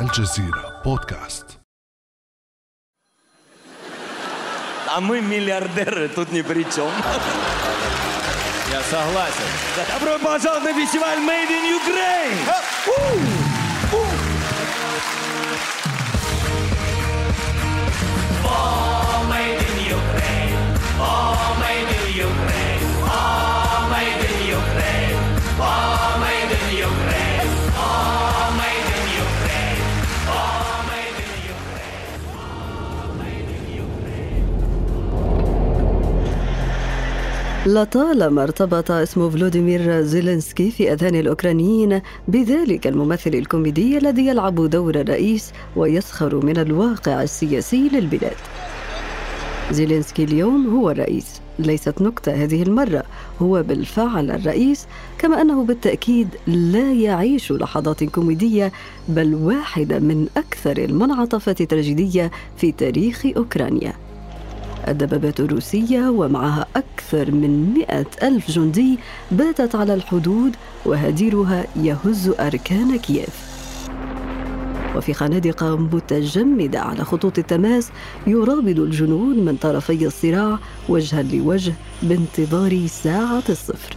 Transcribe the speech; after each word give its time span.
الجزيرة 0.00 0.82
بودكاست 0.84 1.58
А 4.88 5.00
мы 5.00 5.20
миллиардеры, 5.20 6.08
тут 6.08 6.32
ни 6.32 6.40
при 6.40 6.62
чем. 6.62 6.90
Я 8.72 8.82
согласен. 8.82 9.48
Добро 9.92 10.18
пожаловать 10.18 10.64
на 10.64 10.72
фестиваль 10.72 11.18
Made 11.18 11.50
in 11.50 11.64
Ukraine! 11.80 12.38
لطالما 37.71 38.43
ارتبط 38.43 38.91
اسم 38.91 39.29
فلوديمير 39.29 40.01
زيلينسكي 40.01 40.71
في 40.71 40.93
أذهان 40.93 41.15
الأوكرانيين 41.15 42.01
بذلك 42.27 42.87
الممثل 42.87 43.29
الكوميدي 43.33 43.97
الذي 43.97 44.27
يلعب 44.27 44.69
دور 44.69 44.95
الرئيس 44.95 45.53
ويسخر 45.75 46.45
من 46.45 46.57
الواقع 46.57 47.23
السياسي 47.23 47.89
للبلاد. 47.89 48.35
زيلينسكي 49.71 50.23
اليوم 50.23 50.75
هو 50.75 50.91
الرئيس، 50.91 51.41
ليست 51.59 52.01
نكتة 52.01 52.31
هذه 52.43 52.63
المرة، 52.63 53.03
هو 53.41 53.63
بالفعل 53.63 54.31
الرئيس 54.31 54.87
كما 55.17 55.41
أنه 55.41 55.63
بالتأكيد 55.63 56.27
لا 56.47 56.93
يعيش 56.93 57.51
لحظات 57.51 58.03
كوميدية 58.03 58.71
بل 59.07 59.35
واحدة 59.35 59.99
من 59.99 60.27
أكثر 60.37 60.77
المنعطفات 60.77 61.61
التراجيدية 61.61 62.31
في 62.57 62.71
تاريخ 62.71 63.25
أوكرانيا. 63.37 63.93
الدبابات 64.87 65.39
الروسية 65.39 66.09
ومعها 66.09 66.65
أكثر 66.75 67.31
من 67.31 67.73
مئة 67.73 68.05
ألف 68.23 68.51
جندي 68.51 68.99
باتت 69.31 69.75
على 69.75 69.93
الحدود 69.93 70.55
وهديرها 70.85 71.65
يهز 71.75 72.29
أركان 72.39 72.97
كييف. 72.97 73.51
وفي 74.95 75.13
خنادق 75.13 75.63
متجمدة 75.63 76.79
على 76.79 77.03
خطوط 77.03 77.37
التماس 77.37 77.89
يرابط 78.27 78.79
الجنود 78.79 79.35
من 79.35 79.55
طرفي 79.61 80.05
الصراع 80.05 80.59
وجها 80.89 81.23
لوجه 81.23 81.73
بانتظار 82.03 82.87
ساعة 82.87 83.43
الصفر. 83.49 83.95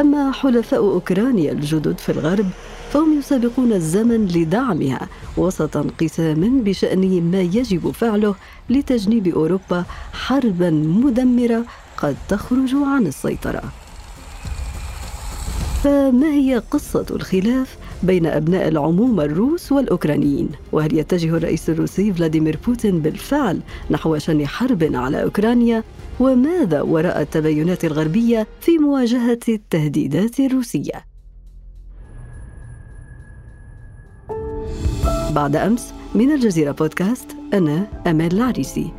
أما 0.00 0.32
حلفاء 0.32 0.80
أوكرانيا 0.80 1.52
الجدد 1.52 1.98
في 1.98 2.12
الغرب 2.12 2.46
فهم 2.94 3.18
يسابقون 3.18 3.72
الزمن 3.72 4.26
لدعمها 4.26 5.08
وسط 5.36 5.76
انقسام 5.76 6.62
بشأن 6.62 7.30
ما 7.30 7.40
يجب 7.40 7.90
فعله 7.90 8.34
لتجنيب 8.70 9.28
أوروبا 9.28 9.84
حربا 10.12 10.70
مدمرة 10.70 11.64
قد 11.96 12.16
تخرج 12.28 12.74
عن 12.74 13.06
السيطرة 13.06 13.62
فما 15.84 16.32
هي 16.32 16.62
قصة 16.70 17.06
الخلاف 17.10 17.76
بين 18.02 18.26
أبناء 18.26 18.68
العمومة 18.68 19.24
الروس 19.24 19.72
والأوكرانيين؟ 19.72 20.48
وهل 20.72 20.98
يتجه 20.98 21.36
الرئيس 21.36 21.70
الروسي 21.70 22.12
فلاديمير 22.12 22.58
بوتين 22.66 23.00
بالفعل 23.00 23.60
نحو 23.90 24.18
شن 24.18 24.46
حرب 24.46 24.90
على 24.94 25.22
أوكرانيا؟ 25.22 25.82
وماذا 26.20 26.82
وراء 26.82 27.20
التباينات 27.20 27.84
الغربية 27.84 28.46
في 28.60 28.78
مواجهة 28.78 29.40
التهديدات 29.48 30.40
الروسية؟ 30.40 31.13
بعد 35.34 35.56
أمس 35.56 35.94
من 36.14 36.30
الجزيرة 36.30 36.72
بودكاست 36.72 37.36
أنا 37.54 37.86
أمال 38.06 38.32
العريسي. 38.34 38.92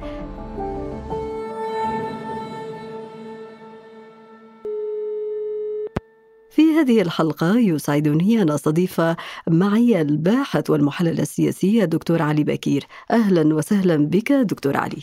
في 6.50 6.62
هذه 6.62 7.02
الحلقة 7.02 7.58
يسعدني 7.58 8.42
أن 8.42 8.50
أستضيف 8.50 9.02
معي 9.48 10.02
الباحث 10.02 10.70
والمحلل 10.70 11.20
السياسي 11.20 11.84
الدكتور 11.84 12.22
علي 12.22 12.44
بكير. 12.44 12.88
أهلا 13.12 13.56
وسهلا 13.56 13.96
بك 13.96 14.32
دكتور 14.32 14.78
علي. 14.78 15.02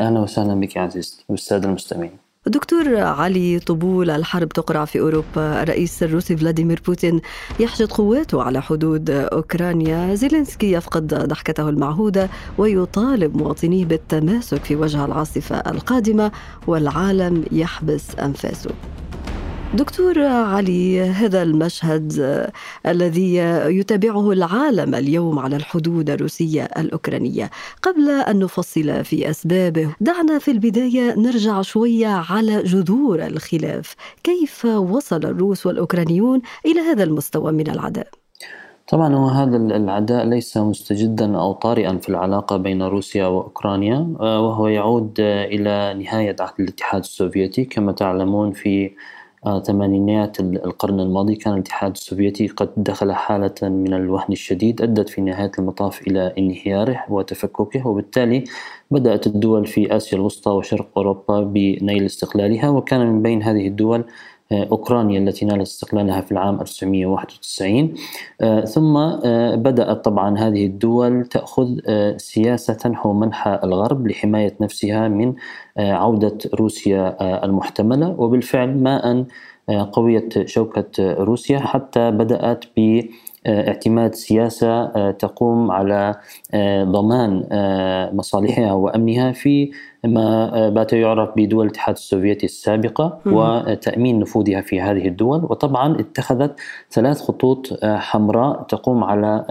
أهلا 0.00 0.20
وسهلا 0.20 0.54
بك 0.54 0.76
عزيزتي 0.76 1.24
والسادة 1.28 1.68
المستمعين. 1.68 2.29
دكتور 2.46 2.96
علي 2.96 3.58
طبول 3.58 4.10
الحرب 4.10 4.48
تقرع 4.48 4.84
في 4.84 5.00
أوروبا. 5.00 5.62
الرئيس 5.62 6.02
الروسي 6.02 6.36
فلاديمير 6.36 6.82
بوتين 6.86 7.20
يحشد 7.60 7.92
قواته 7.92 8.42
على 8.42 8.62
حدود 8.62 9.10
أوكرانيا. 9.10 10.14
زيلينسكي 10.14 10.72
يفقد 10.72 11.14
ضحكته 11.14 11.68
المعهودة 11.68 12.28
ويطالب 12.58 13.36
مواطنيه 13.36 13.84
بالتماسك 13.84 14.64
في 14.64 14.76
وجه 14.76 15.04
العاصفة 15.04 15.56
القادمة 15.56 16.32
والعالم 16.66 17.44
يحبس 17.52 18.14
أنفاسه. 18.14 18.70
دكتور 19.74 20.22
علي 20.22 21.00
هذا 21.00 21.42
المشهد 21.42 22.12
الذي 22.86 23.34
يتابعه 23.66 24.32
العالم 24.32 24.94
اليوم 24.94 25.38
على 25.38 25.56
الحدود 25.56 26.10
الروسية 26.10 26.64
الأوكرانية. 26.64 27.50
قبل 27.82 28.10
أن 28.10 28.38
نفصل 28.38 29.04
في 29.04 29.30
اسبابه 29.30 29.94
دعنا 30.00 30.38
في 30.38 30.50
البداية 30.50 31.14
نرجع 31.14 31.62
شوية 31.62 32.06
على 32.06 32.62
جذور 32.62 33.26
الخلاف. 33.26 33.94
كيف 34.22 34.64
وصل 34.64 35.24
الروس 35.24 35.66
والأوكرانيون 35.66 36.42
إلى 36.66 36.80
هذا 36.80 37.04
المستوى 37.04 37.52
من 37.52 37.70
العداء؟ 37.70 38.06
طبعا 38.88 39.14
هو 39.14 39.26
هذا 39.26 39.56
العداء 39.56 40.24
ليس 40.24 40.56
مستجدا 40.56 41.36
أو 41.36 41.52
طارئا 41.52 41.98
في 41.98 42.08
العلاقة 42.08 42.56
بين 42.56 42.82
روسيا 42.82 43.26
وأوكرانيا 43.26 43.98
وهو 44.20 44.68
يعود 44.68 45.14
إلى 45.20 45.94
نهاية 46.04 46.36
عهد 46.40 46.54
الاتحاد 46.60 47.00
السوفيتي 47.00 47.64
كما 47.64 47.92
تعلمون 47.92 48.52
في 48.52 48.90
ثمانينات 49.66 50.40
القرن 50.40 51.00
الماضي 51.00 51.36
كان 51.36 51.54
الاتحاد 51.54 51.90
السوفيتي 51.90 52.46
قد 52.46 52.70
دخل 52.76 53.12
حالة 53.12 53.54
من 53.62 53.94
الوهن 53.94 54.32
الشديد 54.32 54.82
أدت 54.82 55.08
في 55.08 55.20
نهاية 55.20 55.52
المطاف 55.58 56.00
إلى 56.06 56.34
انهياره 56.38 57.04
وتفككه 57.08 57.86
وبالتالي 57.86 58.44
بدأت 58.90 59.26
الدول 59.26 59.66
في 59.66 59.96
آسيا 59.96 60.18
الوسطى 60.18 60.50
وشرق 60.50 60.88
أوروبا 60.96 61.40
بنيل 61.40 62.04
استقلالها 62.04 62.68
وكان 62.68 63.06
من 63.06 63.22
بين 63.22 63.42
هذه 63.42 63.68
الدول 63.68 64.04
أوكرانيا 64.52 65.18
التي 65.18 65.44
نالت 65.44 65.60
استقلالها 65.60 66.20
في 66.20 66.32
العام 66.32 66.60
1991 66.60 67.94
ثم 68.64 69.10
بدأت 69.56 70.04
طبعا 70.04 70.38
هذه 70.38 70.66
الدول 70.66 71.24
تأخذ 71.24 71.68
سياسة 72.16 72.90
نحو 72.90 73.12
منحى 73.12 73.60
الغرب 73.64 74.06
لحماية 74.06 74.54
نفسها 74.60 75.08
من 75.08 75.34
عودة 75.78 76.38
روسيا 76.54 77.16
المحتملة. 77.44 78.14
وبالفعل 78.18 78.82
ما 78.82 79.10
أن 79.10 79.26
قويت 79.92 80.48
شوكة 80.48 81.12
روسيا 81.12 81.58
حتى 81.58 82.10
بدأت 82.10 82.64
ب 82.76 83.02
اعتماد 83.46 84.14
سياسة 84.14 85.10
تقوم 85.10 85.70
على 85.70 86.14
ضمان 86.84 87.44
مصالحها 88.12 88.72
وأمنها 88.72 89.32
في 89.32 89.70
ما 90.04 90.68
بات 90.68 90.92
يعرف 90.92 91.30
بدول 91.36 91.66
الاتحاد 91.66 91.94
السوفيتي 91.94 92.46
السابقة 92.46 93.18
وتأمين 93.26 94.18
نفوذها 94.18 94.60
في 94.60 94.80
هذه 94.80 95.08
الدول. 95.08 95.44
وطبعا 95.44 96.00
اتخذت 96.00 96.60
ثلاث 96.90 97.20
خطوط 97.20 97.84
حمراء 97.84 98.62
تقوم 98.62 99.04
على 99.04 99.44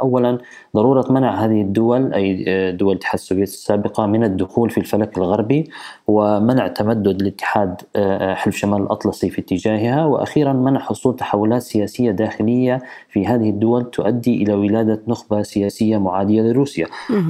أولا 0.00 0.38
ضرورة 0.76 1.12
منع 1.12 1.44
هذه 1.44 1.60
الدول 1.60 2.14
أي 2.14 2.72
دول 2.72 2.92
الاتحاد 2.92 3.14
السوفيتي 3.14 3.52
السابقة 3.52 4.06
من 4.06 4.24
الدخول 4.24 4.70
في 4.70 4.78
الفلك 4.78 5.18
الغربي 5.18 5.70
ومنع 6.06 6.68
تمدد 6.68 7.20
الاتحاد 7.20 7.80
حلف 8.34 8.56
شمال 8.56 8.82
الأطلسي 8.82 9.30
في 9.30 9.40
اتجاهها. 9.40 10.04
وأخيرا 10.04 10.52
منع 10.52 10.80
حصول 10.80 11.16
تحولات 11.16 11.62
سياسية 11.62 12.10
داخلية 12.10 12.82
في 13.08 13.26
هذه 13.26 13.50
الدول 13.50 13.90
تؤدي 13.90 14.42
إلى 14.42 14.54
ولادة 14.54 15.02
نخبة 15.08 15.42
سياسية 15.42 15.98
معادية 15.98 16.42
لروسيا. 16.42 16.86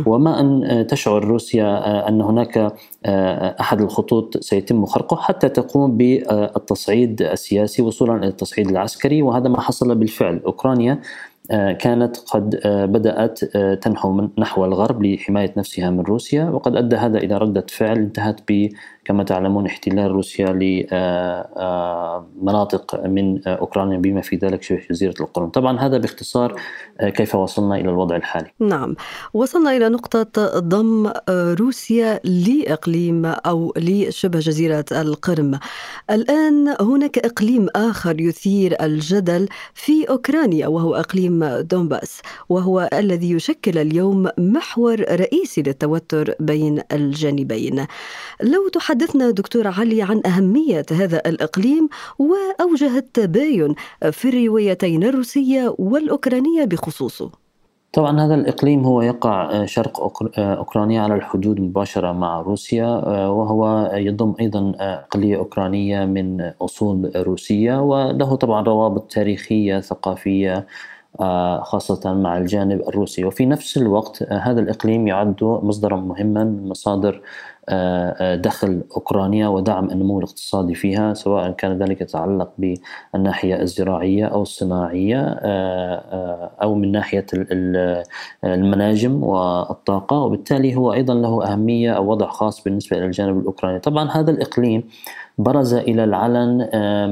وما 0.07 0.41
أن 0.41 0.87
تشعر 0.87 1.25
روسيا 1.25 2.09
أن 2.09 2.28
هناك 2.31 2.73
أحد 3.61 3.81
الخطوط 3.81 4.37
سيتم 4.37 4.87
خرقه 4.87 5.17
حتى 5.17 5.49
تقوم 5.49 5.97
بالتصعيد 5.97 7.23
السياسي 7.23 7.83
وصولا 7.83 8.17
إلى 8.17 8.27
التصعيد 8.27 8.69
العسكري 8.69 9.23
وهذا 9.23 9.49
ما 9.49 9.61
حصل 9.61 9.95
بالفعل. 9.95 10.41
أوكرانيا 10.47 11.01
كانت 11.79 12.17
قد 12.17 12.61
بدأت 12.65 13.45
تنحو 13.83 14.29
نحو 14.39 14.65
الغرب 14.65 15.03
لحماية 15.03 15.53
نفسها 15.57 15.91
من 15.91 16.01
روسيا 16.01 16.45
وقد 16.45 16.77
أدى 16.77 16.97
هذا 16.97 17.19
إلى 17.19 17.39
ردة 17.39 17.67
فعل 17.69 17.99
انتهت 17.99 18.41
كما 19.09 19.25
تعلمون 19.25 19.67
احتلال 19.67 20.11
روسيا 20.11 20.47
لمناطق 22.37 23.07
من 23.07 23.49
أوكرانيا 23.49 23.99
بما 23.99 24.21
في 24.21 24.37
ذلك 24.37 24.63
شبه 24.63 24.83
جزيرة 24.91 25.15
القرم 25.21 25.49
طبعا 25.49 25.79
هذا 25.79 25.99
باختصار 25.99 26.61
كيف 27.01 27.35
وصلنا 27.35 27.77
إلى 27.77 27.91
الوضع 27.91 28.17
الحالي؟ 28.17 28.51
نعم. 28.61 28.97
وصلنا 29.35 29.77
إلى 29.77 29.89
نقطة 29.89 30.59
ضم 30.59 31.13
روسيا 31.31 32.21
لإقليم 32.25 33.27
أو 33.27 33.73
لشبه 33.77 34.39
جزيرة 34.39 34.85
القرم. 34.93 35.59
الآن 36.11 36.75
هناك 36.81 37.19
إقليم 37.19 37.69
آخر 37.77 38.21
يثير 38.21 38.85
الجدل 38.85 39.49
في 39.75 40.05
أوكرانيا 40.11 40.67
وهو 40.67 40.95
إقليم 40.95 41.45
دونباس 41.45 42.23
وهو 42.49 42.89
الذي 42.93 43.31
يشكل 43.31 43.79
اليوم 43.79 44.29
محور 44.39 45.01
رئيسي 45.01 45.63
للتوتر 45.63 46.35
بين 46.41 46.83
الجانبين. 46.93 47.87
لو 48.43 48.69
تحدثنا 48.99 49.31
دكتور 49.31 49.67
علي 49.67 50.03
عن 50.03 50.23
أهمية 50.27 50.87
هذا 50.93 51.17
الإقليم 51.27 51.89
وأوجه 52.19 52.99
التباين 52.99 53.75
في 54.13 54.29
الروايتين 54.29 55.05
الروسية 55.05 55.75
والأوكرانية 55.79 56.65
بخصوصه. 56.65 57.31
طبعا 57.93 58.21
هذا 58.21 58.35
الإقليم 58.35 58.85
هو 58.85 59.03
يقع 59.03 59.65
شرق 59.65 60.01
أوكرانيا 60.39 61.01
على 61.01 61.15
الحدود 61.15 61.61
مباشرة 61.61 62.13
مع 62.13 62.41
روسيا 62.41 62.87
وهو 63.29 63.91
يضم 63.95 64.35
أيضا 64.41 64.73
أقلية 64.81 65.37
أوكرانية 65.37 66.05
من 66.05 66.41
أصول 66.63 67.13
روسية 67.17 67.83
وله 67.83 68.35
طبعا 68.35 68.63
روابط 68.63 69.13
تاريخية 69.13 69.81
ثقافية 69.81 70.67
خاصة 71.63 72.15
مع 72.15 72.39
الجانب 72.39 72.81
الروسي. 72.89 73.25
وفي 73.25 73.47
نفس 73.47 73.77
الوقت 73.77 74.23
هذا 74.33 74.61
الإقليم 74.61 75.09
يعد 75.09 75.37
مصدرا 75.43 75.97
مهما 75.97 76.45
من 76.45 76.69
مصادر 76.69 77.21
دخل 78.35 78.83
أوكرانيا 78.97 79.49
ودعم 79.49 79.91
النمو 79.91 80.19
الاقتصادي 80.19 80.75
فيها 80.75 81.15
سواء 81.15 81.51
كان 81.51 81.79
ذلك 81.79 82.01
يتعلق 82.01 82.53
بالناحية 82.59 83.63
الزراعية 83.63 84.27
أو 84.27 84.43
الصناعية 84.43 85.21
أو 86.63 86.75
من 86.75 86.93
ناحية 86.93 87.27
المناجم 88.45 89.23
والطاقة. 89.25 90.17
وبالتالي 90.17 90.77
هو 90.77 90.93
أيضا 90.93 91.15
له 91.15 91.53
أهمية 91.53 91.93
أو 91.93 92.11
وضع 92.11 92.27
خاص 92.27 92.65
بالنسبة 92.65 92.99
إلى 92.99 93.07
الجانب 93.07 93.39
الأوكراني. 93.39 93.79
طبعا 93.79 94.11
هذا 94.11 94.31
الإقليم 94.31 94.85
برز 95.39 95.75
إلى 95.75 96.05
العلن 96.05 96.69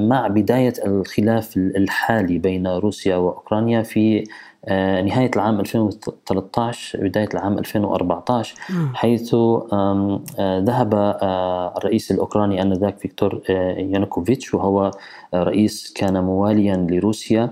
مع 0.08 0.28
بداية 0.28 0.72
الخلاف 0.86 1.56
الحالي 1.56 2.38
بين 2.38 2.66
روسيا 2.66 3.16
وأوكرانيا 3.16 3.82
في 3.82 4.18
آه، 4.18 4.24
نهاية 4.68 5.30
العام 5.36 5.60
2013 5.60 7.00
بداية 7.00 7.28
العام 7.34 7.58
2014 7.58 8.54
حيث 8.94 9.34
آه، 9.34 10.20
ذهب 10.40 10.94
آه، 10.94 11.74
الرئيس 11.76 12.10
الأوكراني 12.10 12.62
آنذاك 12.62 12.98
فيكتور 12.98 13.40
يانوكوفيتش 13.48 14.54
وهو 14.54 14.90
رئيس 15.34 15.92
كان 15.92 16.24
مواليا 16.24 16.76
لروسيا 16.90 17.50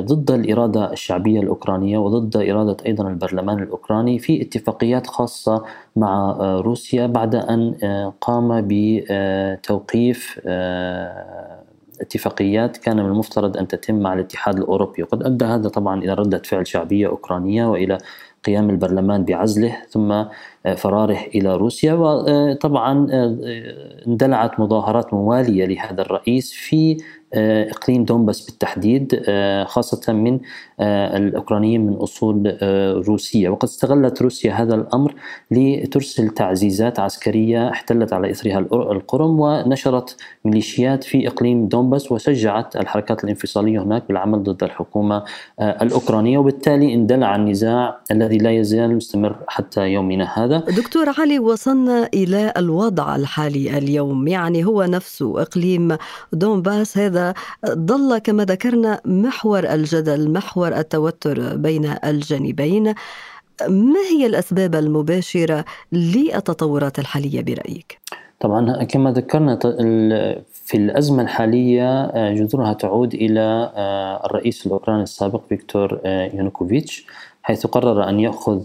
ضد 0.00 0.30
الإرادة 0.30 0.92
الشعبية 0.92 1.40
الأوكرانية 1.40 1.98
وضد 1.98 2.36
إرادة 2.36 2.76
أيضا 2.86 3.08
البرلمان 3.08 3.62
الأوكراني 3.62 4.18
في 4.18 4.42
اتفاقيات 4.42 5.06
خاصة 5.06 5.64
مع 5.96 6.36
روسيا 6.40 7.06
بعد 7.06 7.34
أن 7.34 7.74
قام 8.20 8.66
بتوقيف 8.68 10.40
اتفاقيات 12.00 12.76
كان 12.76 12.96
من 12.96 13.06
المفترض 13.06 13.56
أن 13.56 13.68
تتم 13.68 13.94
مع 13.94 14.12
الاتحاد 14.14 14.58
الأوروبي. 14.58 15.02
وقد 15.02 15.22
أدى 15.22 15.44
هذا 15.44 15.68
طبعا 15.68 16.02
إلى 16.02 16.14
ردة 16.14 16.42
فعل 16.44 16.66
شعبية 16.66 17.06
أوكرانية 17.06 17.66
وإلى 17.70 17.98
قيام 18.44 18.70
البرلمان 18.70 19.24
بعزله 19.24 19.76
ثم 19.88 20.24
فراره 20.76 21.18
إلى 21.34 21.56
روسيا. 21.56 21.92
وطبعا 21.94 23.06
اندلعت 24.06 24.60
مظاهرات 24.60 25.14
موالية 25.14 25.64
لهذا 25.64 26.02
الرئيس 26.02 26.52
في 26.52 26.96
آه، 26.96 27.19
إقليم 27.34 28.04
دونباس 28.04 28.46
بالتحديد 28.46 29.22
آه، 29.28 29.64
خاصة 29.64 30.12
من 30.12 30.40
آه، 30.80 31.16
الأوكرانيين 31.16 31.86
من 31.86 31.94
أصول 31.94 32.58
روسية. 33.08 33.48
وقد 33.48 33.64
استغلت 33.64 34.22
روسيا 34.22 34.52
هذا 34.52 34.74
الأمر 34.74 35.14
لترسل 35.50 36.28
تعزيزات 36.28 36.98
عسكرية 36.98 37.70
احتلت 37.70 38.12
على 38.12 38.30
إثرها 38.30 38.58
القرم 38.72 39.40
ونشرت 39.40 40.16
ميليشيات 40.44 41.04
في 41.04 41.28
إقليم 41.28 41.68
دونباس 41.68 42.12
وشجعت 42.12 42.76
الحركات 42.76 43.24
الانفصالية 43.24 43.82
هناك 43.82 44.02
بالعمل 44.08 44.42
ضد 44.42 44.64
الحكومة 44.64 45.24
الأوكرانية. 45.60 46.38
وبالتالي 46.38 46.94
اندلع 46.94 47.36
النزاع 47.36 48.00
الذي 48.10 48.38
لا 48.38 48.50
يزال 48.50 48.96
مستمر 48.96 49.36
حتى 49.48 49.80
يومنا 49.80 50.38
هذا. 50.38 50.58
دكتور 50.58 51.06
علي 51.18 51.38
وصلنا 51.38 52.08
إلى 52.14 52.52
الوضع 52.56 53.16
الحالي 53.16 53.78
اليوم. 53.78 54.28
يعني 54.28 54.64
هو 54.64 54.82
نفسه 54.84 55.42
إقليم 55.42 55.96
دونباس 56.32 56.98
هذا 56.98 57.19
ظل 57.68 58.18
كما 58.18 58.44
ذكرنا 58.44 59.00
محور 59.04 59.64
الجدل 59.64 60.30
محور 60.30 60.78
التوتر 60.78 61.56
بين 61.56 61.94
الجانبين. 62.04 62.94
ما 63.68 64.00
هي 64.10 64.26
الأسباب 64.26 64.74
المباشرة 64.74 65.64
للتطورات 65.92 66.98
الحالية 66.98 67.42
برأيك؟ 67.42 68.00
طبعا 68.40 68.84
كما 68.84 69.12
ذكرنا 69.12 69.58
في 70.70 70.76
الأزمة 70.76 71.22
الحالية 71.22 72.04
آه، 72.04 72.34
جذورها 72.34 72.72
تعود 72.72 73.14
إلى 73.14 73.72
آه، 73.76 74.26
الرئيس 74.26 74.66
الأوكراني 74.66 75.02
السابق 75.02 75.42
فيكتور 75.48 76.00
آه، 76.04 76.24
يانوكوفيتش 76.24 77.06
حيث 77.42 77.66
قرر 77.66 78.08
أن 78.08 78.20
يأخذ 78.20 78.62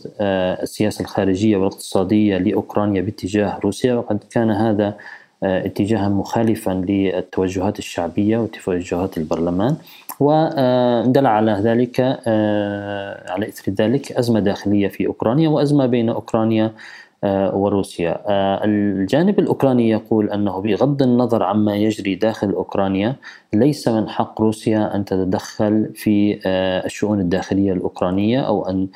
السياسة 0.62 1.02
الخارجية 1.02 1.58
والاقتصادية 1.58 2.38
لأوكرانيا 2.38 3.02
باتجاه 3.02 3.60
روسيا 3.64 3.94
وقد 3.94 4.24
كان 4.32 4.52
هذا 4.52 4.98
اتجاها 5.44 6.10
مخالفا 6.10 6.72
للتوجهات 6.72 7.80
الشعبية 7.80 8.38
وتوجهات 8.38 9.18
البرلمان. 9.18 9.76
واندلع 10.20 11.30
على 11.30 11.52
ذلك 11.52 12.00
آه، 12.28 13.32
على 13.32 13.48
إثر 13.48 13.72
ذلك 13.72 14.12
أزمة 14.12 14.40
داخلية 14.40 14.88
في 14.88 15.08
أوكرانيا 15.08 15.50
وأزمة 15.50 15.86
بين 15.86 16.10
أوكرانيا 16.10 16.66
آه، 16.66 16.72
وروسيا. 17.24 18.22
آه، 18.28 18.66
الجانب 18.66 19.40
الأوكراني 19.40 19.90
يقول 19.90 20.30
أنه 20.30 20.62
بغض 20.62 21.02
النظر 21.02 21.44
عما 21.44 21.76
يجري 21.76 22.16
داخل 22.16 22.52
أوكرانيا 22.52 23.16
ليس 23.54 23.88
من 23.88 24.10
حق 24.10 24.42
روسيا 24.42 24.96
أن 24.96 25.06
تتدخل 25.06 25.92
في 25.96 26.40
آه، 26.46 26.86
الشؤون 26.86 27.20
الداخلية 27.20 27.74
الأوكرانية 27.74 28.42
أو 28.42 28.70
أن 28.70 28.88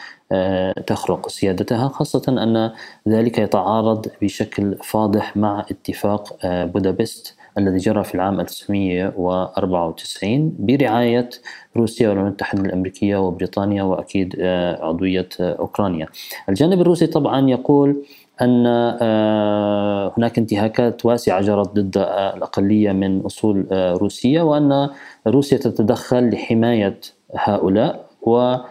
تخرق 0.88 1.30
سيادتها 1.30 1.88
خاصة 1.88 2.24
أن 2.27 2.71
ذلك 3.07 3.38
يتعارض 3.38 4.06
بشكل 4.21 4.75
فاضح 4.83 5.38
مع 5.38 5.66
اتفاق 5.71 6.38
بودابست 6.45 7.38
الذي 7.57 7.77
جرى 7.77 8.03
في 8.03 8.15
العام 8.15 8.39
1994 8.39 10.55
برعاية 10.59 11.29
روسيا 11.77 12.09
والولايات 12.09 12.29
المتحدة 12.29 12.61
الأمريكية 12.61 13.17
وبريطانيا 13.17 13.83
وأكيد 13.83 14.41
عضوية 14.81 15.29
أوكرانيا. 15.39 16.07
الجانب 16.49 16.81
الروسي 16.81 17.07
طبعا 17.07 17.49
يقول 17.49 18.03
أن 18.41 18.63
آه، 18.67 20.13
هناك 20.17 20.37
انتهاكات 20.37 21.05
واسعة 21.05 21.41
جرت 21.41 21.75
ضد 21.75 21.97
الأقلية 22.35 22.91
من 22.91 23.21
أصول 23.21 23.67
آه، 23.71 23.93
روسية 23.93 24.41
وأن 24.41 24.89
روسيا 25.27 25.57
تتدخل 25.57 26.29
لحماية 26.29 26.99
هؤلاء 27.35 28.05
و 28.21 28.37
آه، 28.37 28.65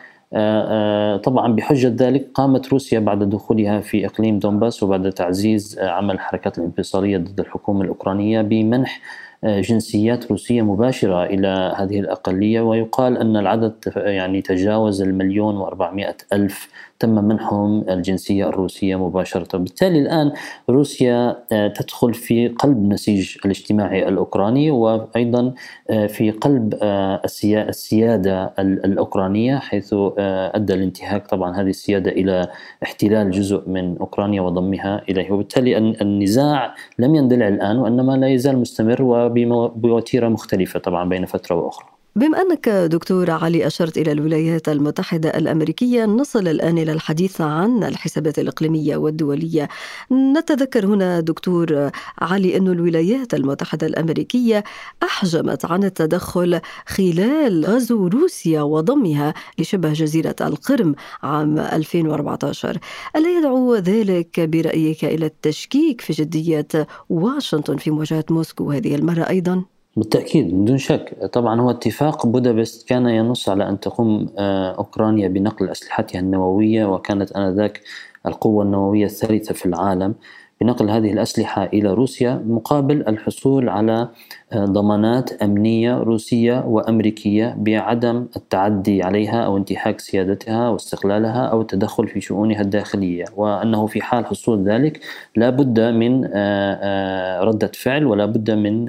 طبعا 1.24 1.52
بحجة 1.52 1.94
ذلك 1.96 2.30
قامت 2.34 2.68
روسيا 2.68 2.98
بعد 2.98 3.30
دخولها 3.30 3.80
في 3.80 4.06
إقليم 4.06 4.38
دونباس 4.38 4.82
وبعد 4.82 5.12
تعزيز 5.12 5.78
عمل 5.78 6.14
الحركات 6.14 6.58
الانفصالية 6.58 7.18
ضد 7.18 7.40
الحكومة 7.40 7.82
الأوكرانية 7.82 8.42
بمنح 8.42 9.00
جنسيات 9.44 10.30
روسية 10.30 10.62
مباشرة 10.62 11.24
إلى 11.24 11.74
هذه 11.76 12.00
الأقلية. 12.00 12.60
ويقال 12.60 13.18
أن 13.18 13.36
العدد 13.36 13.74
يعني 13.96 14.42
تجاوز 14.42 15.02
المليون 15.02 15.56
وأربعمائة 15.56 16.16
ألف 16.32 16.68
تم 16.98 17.24
منحهم 17.24 17.84
الجنسية 17.88 18.48
الروسية 18.48 18.96
مباشرة. 18.96 19.58
بالتالي 19.58 19.98
الآن 19.98 20.32
روسيا 20.70 21.36
آه، 21.52 21.68
تدخل 21.68 22.14
في 22.14 22.48
قلب 22.48 22.92
نسيج 22.92 23.36
الاجتماعي 23.44 24.08
الأوكراني 24.08 24.70
وأيضا 24.70 25.54
آه، 25.90 26.06
في 26.06 26.30
قلب 26.30 26.74
آه، 26.82 27.20
السيادة 27.44 28.54
الأوكرانية 28.58 29.58
حيث 29.58 29.94
أدى 30.18 30.74
الانتهاك 30.74 31.26
طبعا 31.26 31.56
هذه 31.56 31.68
السيادة 31.68 32.10
إلى 32.10 32.48
احتلال 32.82 33.30
جزء 33.30 33.68
من 33.68 33.98
أوكرانيا 33.98 34.42
وضمها 34.42 35.02
إليه. 35.08 35.30
وبالتالي 35.30 35.78
النزاع 35.78 36.74
لم 36.98 37.14
يندلع 37.14 37.48
الآن 37.48 37.78
وإنما 37.78 38.16
لا 38.16 38.28
يزال 38.28 38.58
مستمر 38.58 39.02
وبوتيرة 39.02 40.28
مختلفة 40.28 40.78
طبعا 40.80 41.08
بين 41.08 41.26
فترة 41.26 41.56
وأخرى. 41.56 41.87
بما 42.16 42.42
أنك 42.42 42.68
دكتور 42.68 43.30
علي 43.30 43.66
أشرت 43.66 43.98
إلى 43.98 44.12
الولايات 44.12 44.68
المتحدة 44.68 45.28
الأمريكية 45.28 46.04
نصل 46.04 46.48
الآن 46.48 46.78
إلى 46.78 46.92
الحديث 46.92 47.40
عن 47.40 47.84
الحسابات 47.84 48.38
الإقليمية 48.38 48.96
والدولية 48.96 49.68
نتذكر 50.12 50.86
هنا 50.86 51.20
دكتور 51.20 51.90
علي 52.18 52.56
أن 52.56 52.68
الولايات 52.68 53.34
المتحدة 53.34 53.86
الأمريكية 53.86 54.64
أحجمت 55.02 55.64
عن 55.64 55.84
التدخل 55.84 56.60
خلال 56.86 57.64
غزو 57.64 58.06
روسيا 58.06 58.62
وضمها 58.62 59.34
لشبه 59.58 59.92
جزيرة 59.92 60.36
القرم 60.40 60.94
عام 61.22 61.58
2014 61.58 62.78
ألا 63.16 63.38
يدعو 63.38 63.74
ذلك 63.74 64.40
برأيك 64.40 65.04
إلى 65.04 65.26
التشكيك 65.26 66.00
في 66.00 66.12
جدية 66.12 66.68
واشنطن 67.08 67.76
في 67.76 67.90
مواجهة 67.90 68.24
موسكو 68.30 68.70
هذه 68.72 68.94
المرة 68.94 69.28
أيضا؟ 69.28 69.77
بالتأكيد 69.96 70.54
بدون 70.54 70.78
شك. 70.78 71.30
طبعا 71.32 71.60
هو 71.60 71.70
اتفاق. 71.70 72.26
بودابست 72.26 72.88
كان 72.88 73.08
ينص 73.08 73.48
على 73.48 73.68
أن 73.68 73.80
تقوم 73.80 74.28
آه، 74.38 74.72
أوكرانيا 74.72 75.28
بنقل 75.28 75.68
أسلحتها 75.68 76.18
النووية 76.18 76.84
وكانت 76.84 77.32
آنذاك 77.32 77.80
القوة 78.26 78.64
النووية 78.64 79.04
الثالثة 79.04 79.54
في 79.54 79.66
العالم. 79.66 80.14
بنقل 80.60 80.90
هذه 80.90 81.12
الأسلحة 81.12 81.64
إلى 81.64 81.94
روسيا 81.94 82.44
مقابل 82.46 83.08
الحصول 83.08 83.68
على 83.68 84.08
ضمانات 84.54 85.42
أمنية 85.42 85.98
روسية 85.98 86.64
وأمريكية 86.66 87.54
بعدم 87.58 88.26
التعدي 88.36 89.02
عليها 89.02 89.42
أو 89.42 89.56
انتهاك 89.56 90.00
سيادتها 90.00 90.68
واستقلالها 90.68 91.46
أو 91.46 91.60
التدخل 91.60 92.08
في 92.08 92.20
شؤونها 92.20 92.60
الداخلية 92.60 93.24
وأنه 93.36 93.86
في 93.86 94.02
حال 94.02 94.26
حصول 94.26 94.64
ذلك 94.64 95.00
لا 95.36 95.50
بد 95.50 95.80
من 95.80 96.24
آه، 96.24 96.30
آه، 96.34 97.40
ردة 97.40 97.70
فعل 97.74 98.06
ولا 98.06 98.26
بد 98.26 98.50
من 98.50 98.88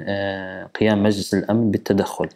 قيام 0.80 1.02
مجلس 1.02 1.34
الأمن 1.34 1.70
بالتدخل. 1.70 2.28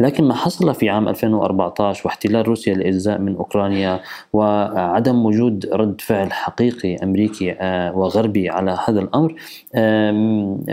لكن 0.00 0.24
ما 0.24 0.34
حصل 0.34 0.74
في 0.74 0.90
عام 0.90 1.08
2014 1.08 2.02
واحتلال 2.04 2.48
روسيا 2.48 2.72
الأجزاء 2.72 3.18
من 3.18 3.36
أوكرانيا 3.36 4.00
وعدم 4.32 5.26
وجود 5.26 5.66
رد 5.72 6.00
فعل 6.00 6.32
حقيقي 6.32 6.96
أمريكي 6.96 7.56
وغربي 7.94 8.50
على 8.50 8.78
هذا 8.88 9.00
الأمر 9.00 9.34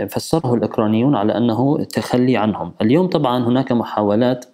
فسره 0.08 0.54
الأوكرانيون 0.54 1.16
على 1.16 1.36
أنه 1.36 1.78
التخلي 2.00 2.36
عنهم. 2.36 2.72
اليوم 2.82 3.06
طبعا 3.06 3.44
هناك 3.44 3.72
محاولات 3.72 4.44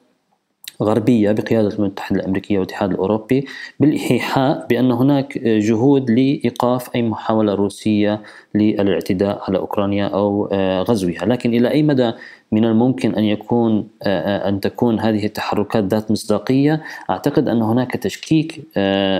غربية 0.82 1.32
بقيادة 1.32 1.52
الولايات 1.52 1.78
المتحدة 1.78 2.20
الأمريكية 2.20 2.58
والاتحاد 2.58 2.90
الأوروبي 2.90 3.46
بالإيحاء 3.80 4.66
بأن 4.70 4.90
هناك 4.92 5.38
جهود 5.38 6.10
لإيقاف 6.10 6.94
أي 6.94 7.02
محاولة 7.02 7.54
روسية 7.54 8.22
للاعتداء 8.54 9.42
على 9.48 9.58
أوكرانيا 9.58 10.06
أو 10.06 10.48
آه، 10.52 10.82
غزوها. 10.82 11.26
لكن 11.26 11.54
إلى 11.54 11.70
أي 11.70 11.82
مدى 11.82 12.12
من 12.52 12.64
الممكن 12.64 13.14
أن 13.14 13.24
يكون 13.24 13.88
آه، 14.02 14.46
آه، 14.46 14.48
أن 14.48 14.60
تكون 14.60 15.00
هذه 15.00 15.26
التحركات 15.26 15.84
ذات 15.84 16.10
مصداقية؟ 16.10 16.82
أعتقد 17.10 17.48
أن 17.48 17.62
هناك 17.62 17.92
تشكيك 17.92 18.66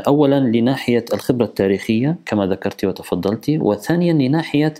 أولا 0.06 0.40
لناحية 0.40 1.04
الخبرة 1.14 1.45
التاريخية 1.45 2.16
كما 2.26 2.47
ذكرت 2.47 2.85
وتفضلت 2.85 3.50
وثانيا 3.61 4.12
لناحية 4.12 4.75